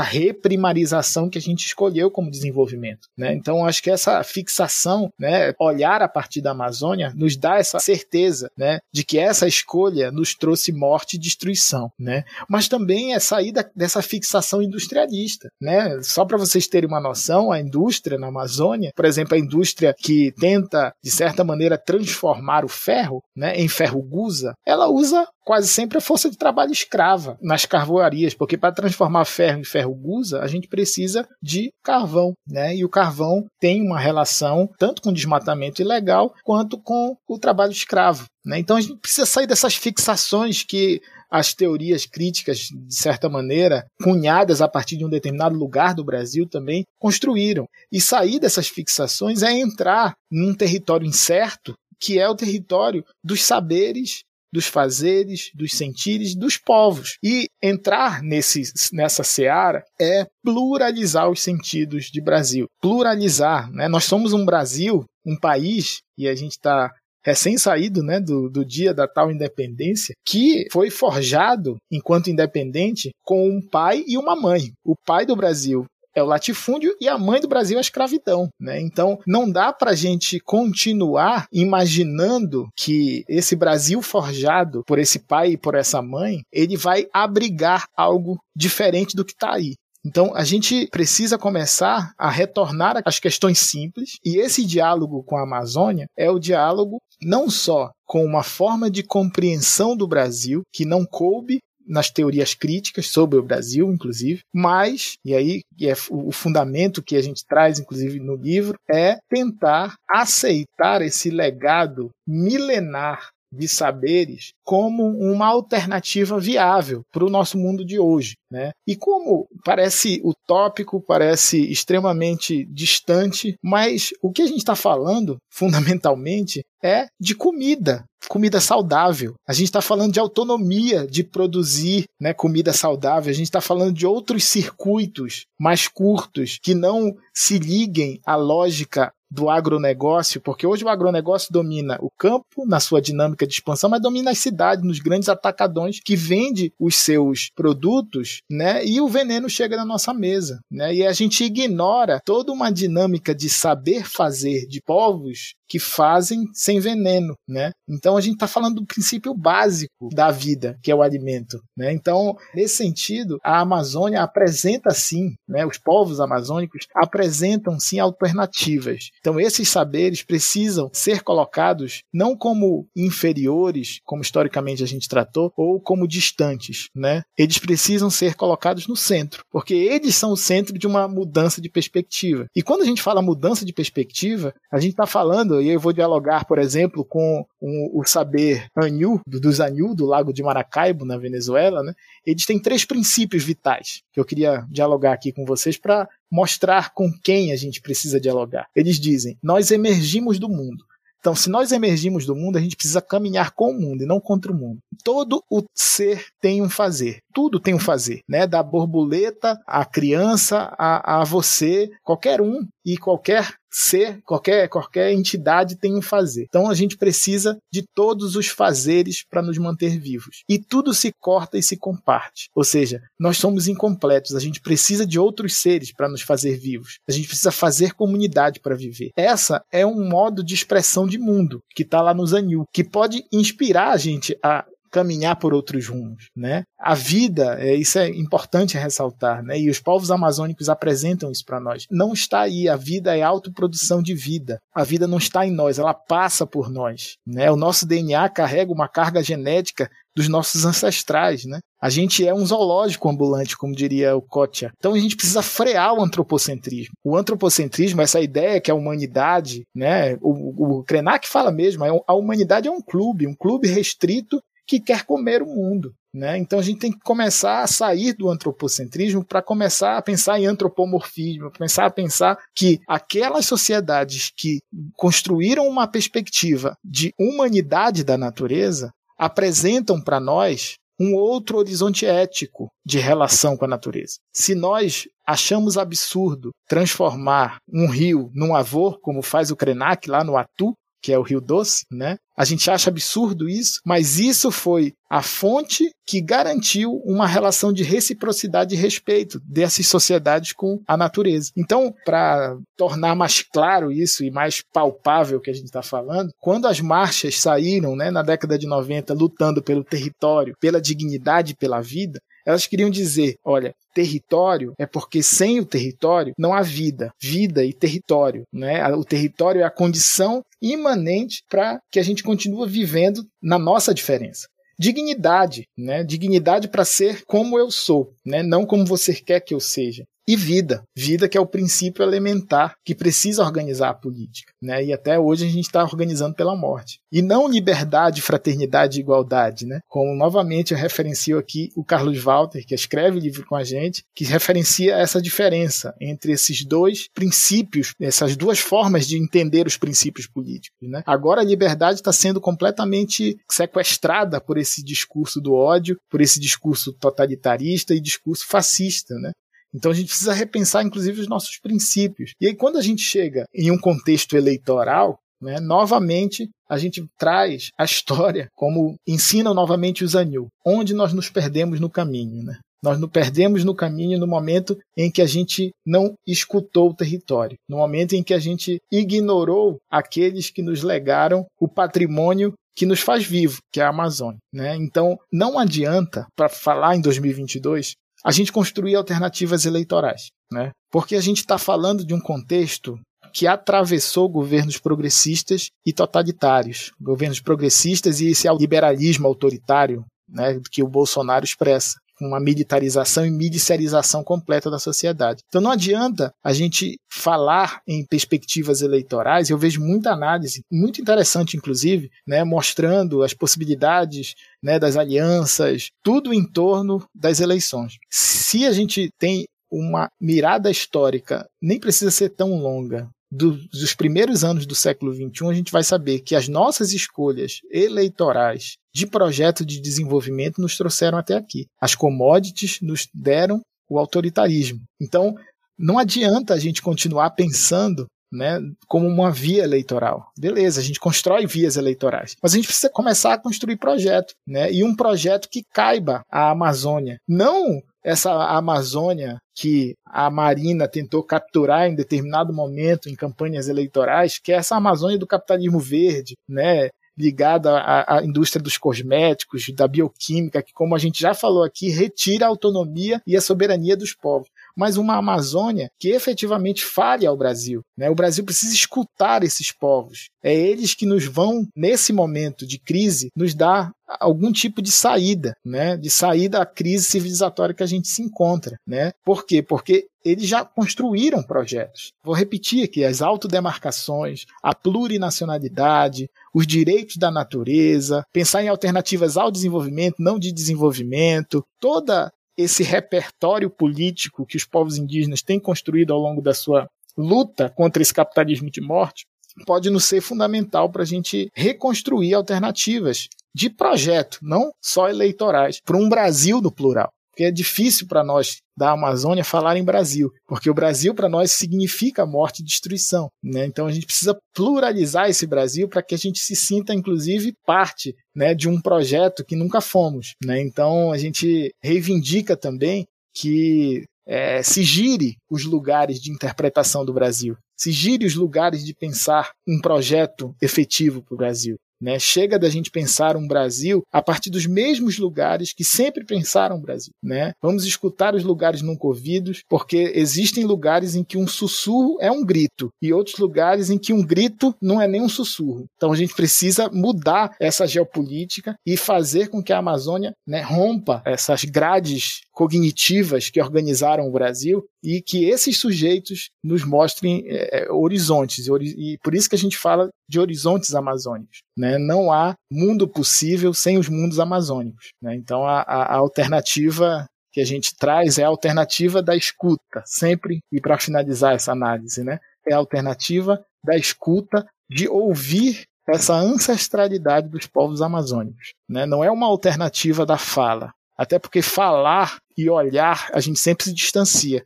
[0.00, 3.08] reprimarização que a gente escolheu como desenvolvimento.
[3.16, 3.34] Né?
[3.34, 8.50] Então, acho que essa fixação né, olhar a partir da Amazônia nos dá essa certeza,
[8.56, 12.24] né, de que essa escolha nos trouxe morte e destruição, né?
[12.48, 16.00] Mas também é sair dessa fixação industrialista, né?
[16.02, 20.32] Só para vocês terem uma noção, a indústria na Amazônia, por exemplo, a indústria que
[20.38, 25.98] tenta de certa maneira transformar o ferro, né, em ferro gusa, ela usa quase sempre
[25.98, 30.46] a força de trabalho escrava nas carvoarias, porque para transformar ferro em ferro gusa, a
[30.46, 32.76] gente precisa de carvão, né?
[32.76, 38.26] E o carvão tem uma relação tanto com desmatamento ilegal quanto com o trabalho escravo.
[38.44, 38.58] Né?
[38.58, 44.60] Então a gente precisa sair dessas fixações que as teorias críticas, de certa maneira, cunhadas
[44.60, 47.66] a partir de um determinado lugar do Brasil também, construíram.
[47.92, 54.22] E sair dessas fixações é entrar num território incerto, que é o território dos saberes
[54.52, 57.16] dos fazeres, dos sentires dos povos.
[57.22, 62.66] E entrar nesse, nessa seara é pluralizar os sentidos de Brasil.
[62.80, 63.70] Pluralizar.
[63.70, 63.88] Né?
[63.88, 66.90] Nós somos um Brasil, um país, e a gente está
[67.24, 73.60] recém-saído né, do, do dia da tal independência, que foi forjado enquanto independente com um
[73.60, 74.72] pai e uma mãe.
[74.84, 75.84] O pai do Brasil
[76.14, 78.48] é o latifúndio e a mãe do Brasil é a escravidão.
[78.58, 78.80] Né?
[78.80, 85.52] Então, não dá para a gente continuar imaginando que esse Brasil forjado por esse pai
[85.52, 89.74] e por essa mãe, ele vai abrigar algo diferente do que está aí.
[90.04, 95.42] Então, a gente precisa começar a retornar às questões simples, e esse diálogo com a
[95.42, 101.04] Amazônia é o diálogo não só com uma forma de compreensão do Brasil que não
[101.04, 107.16] coube nas teorias críticas sobre o Brasil, inclusive, mas, e aí é o fundamento que
[107.16, 115.04] a gente traz, inclusive, no livro, é tentar aceitar esse legado milenar de saberes como
[115.04, 118.36] uma alternativa viável para o nosso mundo de hoje.
[118.50, 118.70] Né?
[118.86, 126.62] E como parece utópico, parece extremamente distante, mas o que a gente está falando, fundamentalmente,
[126.82, 129.34] é de comida, comida saudável.
[129.46, 133.30] A gente está falando de autonomia de produzir né, comida saudável.
[133.30, 139.12] A gente está falando de outros circuitos mais curtos que não se liguem à lógica
[139.30, 144.02] do agronegócio, porque hoje o agronegócio domina o campo na sua dinâmica de expansão, mas
[144.02, 148.84] domina as cidades, nos grandes atacadões que vende os seus produtos, né?
[148.84, 150.94] E o veneno chega na nossa mesa, né?
[150.94, 156.80] E a gente ignora toda uma dinâmica de saber fazer de povos que fazem sem
[156.80, 157.70] veneno, né?
[157.88, 161.92] Então a gente está falando do princípio básico da vida, que é o alimento, né?
[161.92, 165.64] Então, nesse sentido, a Amazônia apresenta sim, né?
[165.64, 169.10] Os povos amazônicos apresentam sim alternativas.
[169.20, 175.80] Então, esses saberes precisam ser colocados não como inferiores, como historicamente a gente tratou, ou
[175.80, 177.22] como distantes, né?
[177.38, 181.68] Eles precisam ser colocados no centro, porque eles são o centro de uma mudança de
[181.68, 182.46] perspectiva.
[182.56, 185.92] E quando a gente fala mudança de perspectiva, a gente está falando, e eu vou
[185.92, 191.82] dialogar, por exemplo, com o, saber Anhu, dos Anhu, do Lago de Maracaibo, na Venezuela,
[191.82, 191.94] né?
[192.24, 197.10] Eles têm três princípios vitais que eu queria dialogar aqui com vocês para mostrar com
[197.22, 198.68] quem a gente precisa dialogar.
[198.74, 200.84] Eles dizem: nós emergimos do mundo.
[201.20, 204.18] Então, se nós emergimos do mundo, a gente precisa caminhar com o mundo e não
[204.18, 204.78] contra o mundo.
[205.04, 207.20] Todo o ser tem um fazer.
[207.34, 208.46] Tudo tem um fazer, né?
[208.46, 215.76] Da borboleta à criança, a, a você, qualquer um e qualquer ser, qualquer, qualquer entidade
[215.76, 216.46] tem um fazer.
[216.48, 220.42] Então a gente precisa de todos os fazeres para nos manter vivos.
[220.48, 222.48] E tudo se corta e se comparte.
[222.54, 226.98] Ou seja, nós somos incompletos, a gente precisa de outros seres para nos fazer vivos.
[227.08, 229.10] A gente precisa fazer comunidade para viver.
[229.16, 233.24] Essa é um modo de expressão de mundo que está lá no Zanil, que pode
[233.32, 236.64] inspirar a gente a caminhar por outros rumos, né?
[236.78, 239.58] A vida, é, isso é importante ressaltar, né?
[239.58, 241.86] E os povos amazônicos apresentam isso para nós.
[241.90, 244.58] Não está aí, a vida é autoprodução de vida.
[244.74, 247.50] A vida não está em nós, ela passa por nós, né?
[247.50, 251.60] O nosso DNA carrega uma carga genética dos nossos ancestrais, né?
[251.80, 254.70] A gente é um zoológico ambulante, como diria o Kotia.
[254.76, 256.92] Então a gente precisa frear o antropocentrismo.
[257.02, 260.16] O antropocentrismo, essa ideia que a humanidade, né?
[260.20, 264.78] O, o Krenak fala mesmo, é a humanidade é um clube, um clube restrito que
[264.78, 265.92] quer comer o mundo.
[266.14, 266.38] Né?
[266.38, 270.46] Então a gente tem que começar a sair do antropocentrismo para começar a pensar em
[270.46, 274.58] antropomorfismo, começar a pensar que aquelas sociedades que
[274.94, 282.98] construíram uma perspectiva de humanidade da natureza apresentam para nós um outro horizonte ético de
[282.98, 284.18] relação com a natureza.
[284.32, 290.36] Se nós achamos absurdo transformar um rio num avô, como faz o Krenak lá no
[290.36, 292.16] Atu, que é o Rio Doce, né?
[292.36, 297.82] A gente acha absurdo isso, mas isso foi a fonte que garantiu uma relação de
[297.82, 301.50] reciprocidade e respeito dessas sociedades com a natureza.
[301.56, 306.30] Então, para tornar mais claro isso e mais palpável o que a gente está falando,
[306.38, 311.80] quando as marchas saíram né, na década de 90 lutando pelo território, pela dignidade pela
[311.80, 317.64] vida, elas queriam dizer: olha, território é porque sem o território não há vida, vida
[317.64, 318.86] e território, né?
[318.94, 324.46] O território é a condição imanente para que a gente continue vivendo na nossa diferença
[324.78, 326.02] dignidade, né?
[326.02, 328.42] Dignidade para ser como eu sou, né?
[328.42, 330.84] Não como você quer que eu seja e vida.
[330.96, 334.52] Vida que é o princípio elementar que precisa organizar a política.
[334.62, 334.84] Né?
[334.84, 337.00] E até hoje a gente está organizando pela morte.
[337.10, 339.66] E não liberdade, fraternidade e igualdade.
[339.66, 339.80] Né?
[339.88, 344.24] Como novamente eu referencio aqui o Carlos Walter, que escreve livro com a gente, que
[344.24, 350.78] referencia essa diferença entre esses dois princípios, essas duas formas de entender os princípios políticos.
[350.88, 351.02] Né?
[351.04, 356.92] Agora a liberdade está sendo completamente sequestrada por esse discurso do ódio, por esse discurso
[356.92, 359.16] totalitarista e discurso fascista.
[359.16, 359.32] Né?
[359.74, 362.32] Então a gente precisa repensar, inclusive, os nossos princípios.
[362.40, 367.70] E aí, quando a gente chega em um contexto eleitoral, né, novamente a gente traz
[367.78, 372.44] a história como ensina novamente o Zanil, onde nós nos perdemos no caminho.
[372.44, 372.58] Né?
[372.82, 377.56] Nós nos perdemos no caminho no momento em que a gente não escutou o território,
[377.68, 383.00] no momento em que a gente ignorou aqueles que nos legaram o patrimônio que nos
[383.00, 384.38] faz vivo, que é a Amazônia.
[384.54, 384.76] Né?
[384.76, 387.94] Então, não adianta, para falar em 2022,
[388.24, 390.72] a gente construir alternativas eleitorais, né?
[390.90, 392.98] Porque a gente está falando de um contexto
[393.32, 400.88] que atravessou governos progressistas e totalitários, governos progressistas e esse liberalismo autoritário, né, que o
[400.88, 405.42] Bolsonaro expressa uma militarização e miliciarização completa da sociedade.
[405.48, 411.56] Então não adianta a gente falar em perspectivas eleitorais, eu vejo muita análise, muito interessante
[411.56, 417.94] inclusive, né, mostrando as possibilidades né, das alianças, tudo em torno das eleições.
[418.10, 424.66] Se a gente tem uma mirada histórica, nem precisa ser tão longa, dos primeiros anos
[424.66, 429.80] do século XXI, a gente vai saber que as nossas escolhas eleitorais de projeto de
[429.80, 431.66] desenvolvimento nos trouxeram até aqui.
[431.80, 434.80] As commodities nos deram o autoritarismo.
[435.00, 435.34] Então,
[435.78, 440.30] não adianta a gente continuar pensando né, como uma via eleitoral.
[440.38, 444.72] Beleza, a gente constrói vias eleitorais, mas a gente precisa começar a construir projeto, né,
[444.72, 451.88] e um projeto que caiba à Amazônia, não essa Amazônia que a Marina tentou capturar
[451.88, 456.90] em determinado momento em campanhas eleitorais, que é essa Amazônia do capitalismo verde, né?
[457.18, 461.90] ligada à, à, indústria dos cosméticos, da bioquímica, que, como a gente já falou aqui,
[461.90, 464.48] retira a autonomia e a soberania dos povos.
[464.76, 467.82] Mas uma Amazônia que efetivamente fale ao Brasil.
[467.96, 468.10] Né?
[468.10, 470.28] O Brasil precisa escutar esses povos.
[470.42, 475.54] É eles que nos vão, nesse momento de crise, nos dar algum tipo de saída,
[475.64, 475.96] né?
[475.96, 479.12] De saída à crise civilizatória que a gente se encontra, né?
[479.24, 479.62] Por quê?
[479.62, 482.12] Porque eles já construíram projetos.
[482.24, 489.50] Vou repetir aqui: as autodemarcações, a plurinacionalidade, os direitos da natureza, pensar em alternativas ao
[489.50, 496.18] desenvolvimento, não de desenvolvimento, toda esse repertório político que os povos indígenas têm construído ao
[496.18, 499.26] longo da sua luta contra esse capitalismo de morte
[499.66, 505.96] pode nos ser fundamental para a gente reconstruir alternativas de projeto, não só eleitorais, para
[505.96, 507.12] um Brasil no plural.
[507.40, 511.50] Porque é difícil para nós da Amazônia falar em Brasil, porque o Brasil para nós
[511.50, 513.30] significa morte e destruição.
[513.42, 513.64] Né?
[513.64, 518.14] Então a gente precisa pluralizar esse Brasil para que a gente se sinta, inclusive, parte
[518.36, 520.34] né, de um projeto que nunca fomos.
[520.44, 520.60] Né?
[520.60, 527.56] Então a gente reivindica também que é, se gire os lugares de interpretação do Brasil,
[527.74, 531.78] se gire os lugares de pensar um projeto efetivo para o Brasil.
[532.00, 532.18] Né?
[532.18, 536.80] Chega da gente pensar um Brasil a partir dos mesmos lugares que sempre pensaram o
[536.80, 537.12] Brasil.
[537.22, 537.52] Né?
[537.60, 542.44] Vamos escutar os lugares nunca ouvidos, porque existem lugares em que um sussurro é um
[542.44, 545.86] grito e outros lugares em que um grito não é nem um sussurro.
[545.96, 551.22] Então a gente precisa mudar essa geopolítica e fazer com que a Amazônia né, rompa
[551.24, 557.92] essas grades cognitivas que organizaram o Brasil e que esses sujeitos nos mostrem é, é
[557.92, 558.66] horizontes.
[558.66, 561.58] E por isso que a gente fala de horizontes amazônicos.
[561.76, 561.98] Né?
[561.98, 565.08] Não há mundo possível sem os mundos amazônicos.
[565.22, 565.34] Né?
[565.36, 570.80] Então a, a, alternativa que a gente traz é a alternativa da escuta, sempre, e
[570.80, 572.38] para finalizar essa análise, né?
[572.66, 578.74] é a alternativa da escuta, de ouvir essa ancestralidade dos povos amazônicos.
[578.88, 579.06] Né?
[579.06, 583.92] Não é uma alternativa da fala, até porque falar e olhar a gente sempre se
[583.92, 584.64] distancia.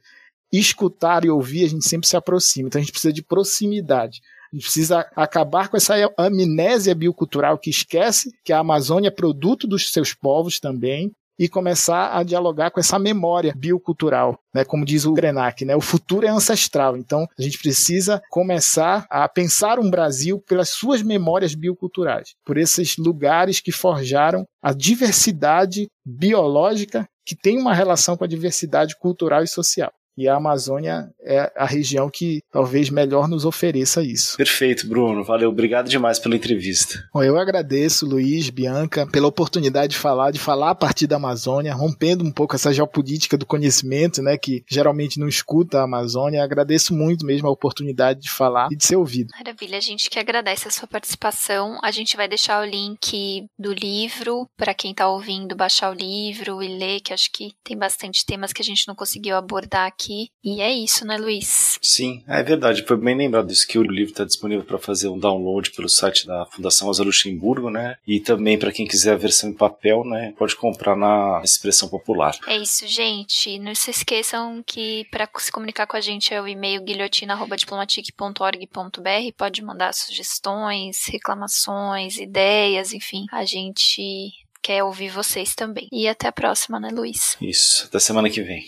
[0.53, 2.69] Escutar e ouvir a gente sempre se aproxima.
[2.69, 4.23] Então a gente precisa de proximidade.
[4.53, 9.67] A gente precisa acabar com essa amnésia biocultural que esquece que a Amazônia é produto
[9.67, 14.64] dos seus povos também e começar a dialogar com essa memória biocultural, né?
[14.64, 15.74] Como diz o Grenac, né?
[15.74, 16.97] O futuro é ancestral.
[16.97, 22.97] Então, a gente precisa começar a pensar um Brasil pelas suas memórias bioculturais, por esses
[22.97, 29.49] lugares que forjaram a diversidade biológica que tem uma relação com a diversidade cultural e
[29.49, 29.93] social.
[30.17, 34.37] E a Amazônia é a região que talvez melhor nos ofereça isso.
[34.37, 35.25] Perfeito, Bruno.
[35.25, 35.51] Valeu.
[35.51, 37.05] Obrigado demais pela entrevista.
[37.12, 41.75] Bom, eu agradeço, Luiz, Bianca, pela oportunidade de falar, de falar a partir da Amazônia,
[41.75, 46.45] rompendo um pouco essa geopolítica do conhecimento, né, que geralmente não escuta a Amazônia.
[46.45, 49.31] Agradeço muito mesmo a oportunidade de falar e de ser ouvido.
[49.37, 51.79] Maravilha, a gente que agradece a sua participação.
[51.83, 56.62] A gente vai deixar o link do livro para quem está ouvindo baixar o livro
[56.62, 60.04] e ler, que acho que tem bastante temas que a gente não conseguiu abordar aqui
[60.05, 60.29] aqui.
[60.43, 61.79] E é isso, né, Luiz?
[61.83, 62.85] Sim, é verdade.
[62.87, 66.27] Foi bem lembrado disso que o livro está disponível para fazer um download pelo site
[66.27, 67.97] da Fundação Rosa Luxemburgo, né?
[68.07, 70.35] E também para quem quiser a versão em papel, né?
[70.37, 72.37] Pode comprar na Expressão Popular.
[72.47, 73.59] É isso, gente.
[73.59, 79.33] Não se esqueçam que para se comunicar com a gente é o e-mail guilhotina@diplomatic.org.br.
[79.37, 83.25] Pode mandar sugestões, reclamações, ideias, enfim.
[83.33, 84.33] A gente
[84.63, 85.87] quer ouvir vocês também.
[85.93, 87.37] E até a próxima, né, Luiz?
[87.41, 88.65] Isso, até semana que vem.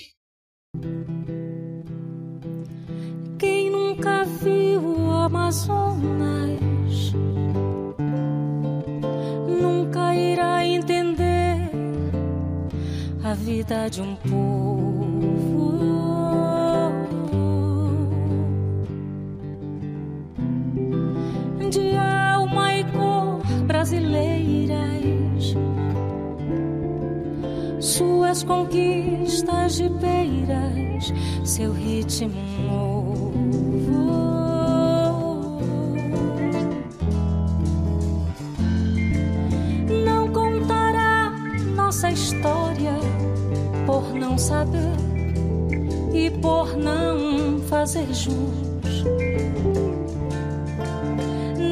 [5.27, 7.13] Amazonas.
[9.61, 11.69] Nunca irá entender
[13.25, 15.67] a vida de um povo.
[21.71, 25.57] De alma e cor brasileiras,
[27.81, 31.13] suas conquistas de beiras,
[31.43, 33.26] seu ritmo
[44.37, 44.93] não saber
[46.13, 49.05] e por não fazer jus.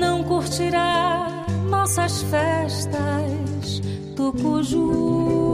[0.01, 3.81] Não curtirá nossas festas
[4.17, 5.54] do cujo.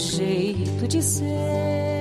[0.00, 1.99] Jeito de ser.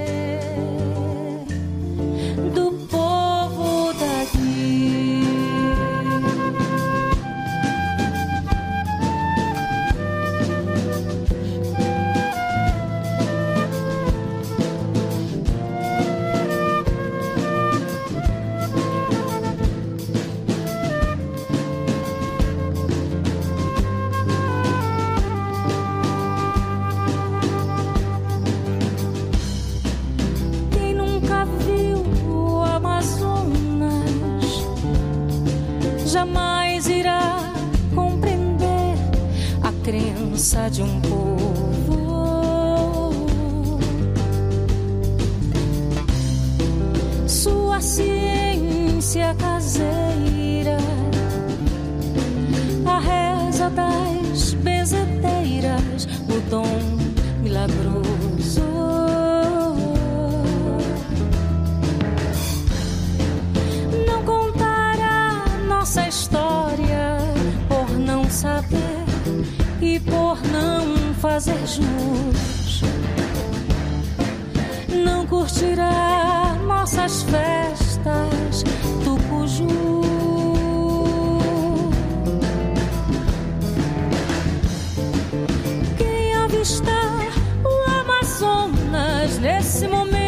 [89.80, 90.19] Amazonas nesse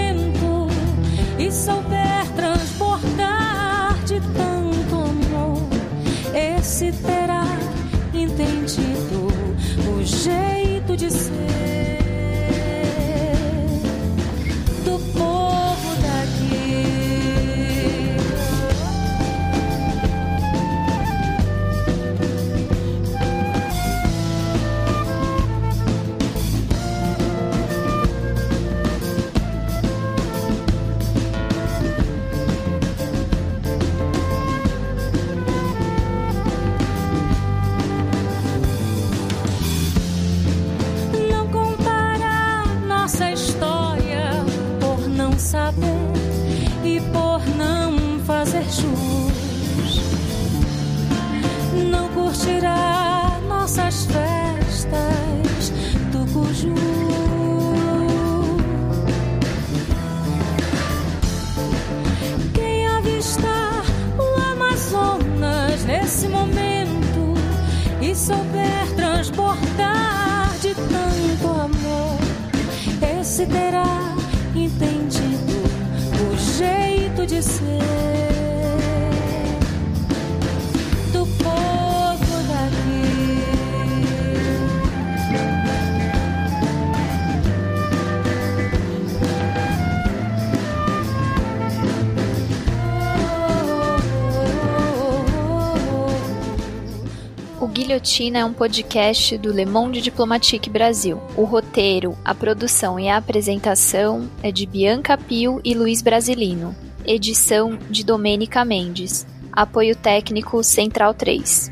[97.92, 101.20] Guilhotina é um podcast do Le Monde Diplomatique Brasil.
[101.36, 106.74] O roteiro, a produção e a apresentação é de Bianca Pio e Luiz Brasilino.
[107.06, 109.28] Edição de Domênica Mendes.
[109.52, 111.70] Apoio técnico Central 3.